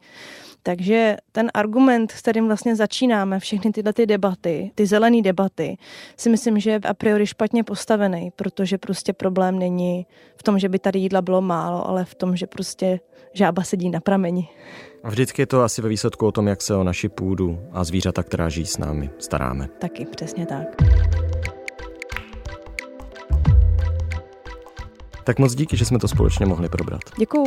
Takže 0.63 1.17
ten 1.31 1.51
argument, 1.53 2.11
s 2.11 2.19
kterým 2.19 2.47
vlastně 2.47 2.75
začínáme 2.75 3.39
všechny 3.39 3.71
tyhle 3.71 3.93
ty 3.93 4.05
debaty, 4.05 4.71
ty 4.75 4.85
zelené 4.85 5.21
debaty, 5.21 5.77
si 6.17 6.29
myslím, 6.29 6.59
že 6.59 6.71
je 6.71 6.79
a 6.79 6.93
priori 6.93 7.27
špatně 7.27 7.63
postavený, 7.63 8.31
protože 8.35 8.77
prostě 8.77 9.13
problém 9.13 9.59
není 9.59 10.05
v 10.37 10.43
tom, 10.43 10.59
že 10.59 10.69
by 10.69 10.79
tady 10.79 10.99
jídla 10.99 11.21
bylo 11.21 11.41
málo, 11.41 11.87
ale 11.87 12.05
v 12.05 12.15
tom, 12.15 12.35
že 12.35 12.47
prostě 12.47 12.99
žába 13.33 13.63
sedí 13.63 13.89
na 13.89 13.99
prameni. 13.99 14.49
A 15.03 15.09
vždycky 15.09 15.41
je 15.41 15.45
to 15.45 15.61
asi 15.61 15.81
ve 15.81 15.89
výsledku 15.89 16.27
o 16.27 16.31
tom, 16.31 16.47
jak 16.47 16.61
se 16.61 16.75
o 16.75 16.83
naši 16.83 17.09
půdu 17.09 17.59
a 17.71 17.83
zvířata, 17.83 18.23
která 18.23 18.49
žijí 18.49 18.65
s 18.65 18.77
námi, 18.77 19.09
staráme. 19.19 19.67
Taky, 19.79 20.05
přesně 20.05 20.45
tak. 20.45 20.67
Tak 25.23 25.39
moc 25.39 25.55
díky, 25.55 25.77
že 25.77 25.85
jsme 25.85 25.99
to 25.99 26.07
společně 26.07 26.45
mohli 26.45 26.69
probrat. 26.69 27.01
Děkuju. 27.17 27.45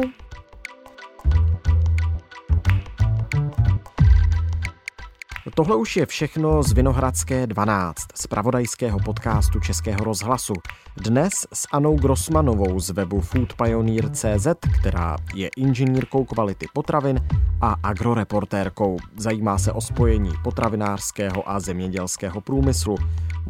Tohle 5.54 5.76
už 5.76 5.96
je 5.96 6.06
všechno 6.06 6.62
z 6.62 6.72
Vinohradské 6.72 7.46
12, 7.46 7.96
z 8.14 8.26
pravodajského 8.26 8.98
podcastu 8.98 9.60
Českého 9.60 10.04
rozhlasu. 10.04 10.54
Dnes 10.96 11.32
s 11.52 11.66
Anou 11.72 11.96
Grossmanovou 11.96 12.80
z 12.80 12.90
webu 12.90 13.20
foodpioneer.cz, 13.20 14.46
která 14.80 15.16
je 15.34 15.48
inženýrkou 15.56 16.24
kvality 16.24 16.66
potravin 16.72 17.20
a 17.60 17.76
agroreportérkou. 17.82 18.96
Zajímá 19.16 19.58
se 19.58 19.72
o 19.72 19.80
spojení 19.80 20.30
potravinářského 20.44 21.50
a 21.50 21.60
zemědělského 21.60 22.40
průmyslu. 22.40 22.96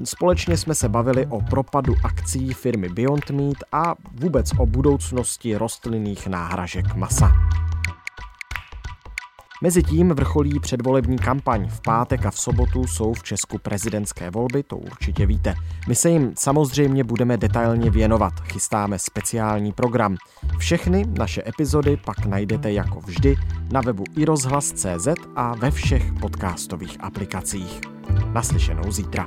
Společně 0.05 0.57
jsme 0.57 0.75
se 0.75 0.89
bavili 0.89 1.27
o 1.27 1.41
propadu 1.41 1.95
akcí 2.05 2.53
firmy 2.53 2.89
Beyond 2.89 3.31
Meat 3.31 3.57
a 3.73 3.95
vůbec 4.21 4.53
o 4.59 4.67
budoucnosti 4.67 5.57
rostlinných 5.57 6.27
náhražek 6.27 6.95
masa. 6.95 7.33
Mezitím 9.63 10.09
vrcholí 10.09 10.61
předvolební 10.61 11.19
kampaň. 11.19 11.69
V 11.69 11.81
pátek 11.81 12.27
a 12.27 12.31
v 12.31 12.39
sobotu 12.39 12.87
jsou 12.87 13.15
v 13.15 13.23
Česku 13.23 13.59
prezidentské 13.59 14.31
volby, 14.31 14.63
to 14.63 14.77
určitě 14.77 15.27
víte. 15.27 15.55
My 15.89 15.95
se 15.95 16.11
jim 16.11 16.33
samozřejmě 16.39 17.05
budeme 17.05 17.37
detailně 17.37 17.91
věnovat. 17.91 18.33
Chystáme 18.41 18.99
speciální 18.99 19.73
program. 19.73 20.17
Všechny 20.59 21.05
naše 21.19 21.43
epizody 21.47 21.97
pak 22.05 22.27
najdete 22.27 22.73
jako 22.73 23.01
vždy 23.01 23.37
na 23.73 23.81
webu 23.81 24.05
iRozhlas.cz 24.17 25.09
a 25.37 25.55
ve 25.55 25.71
všech 25.71 26.13
podcastových 26.21 26.97
aplikacích. 27.01 27.81
Naslyšenou 28.33 28.93
zítra. 28.93 29.27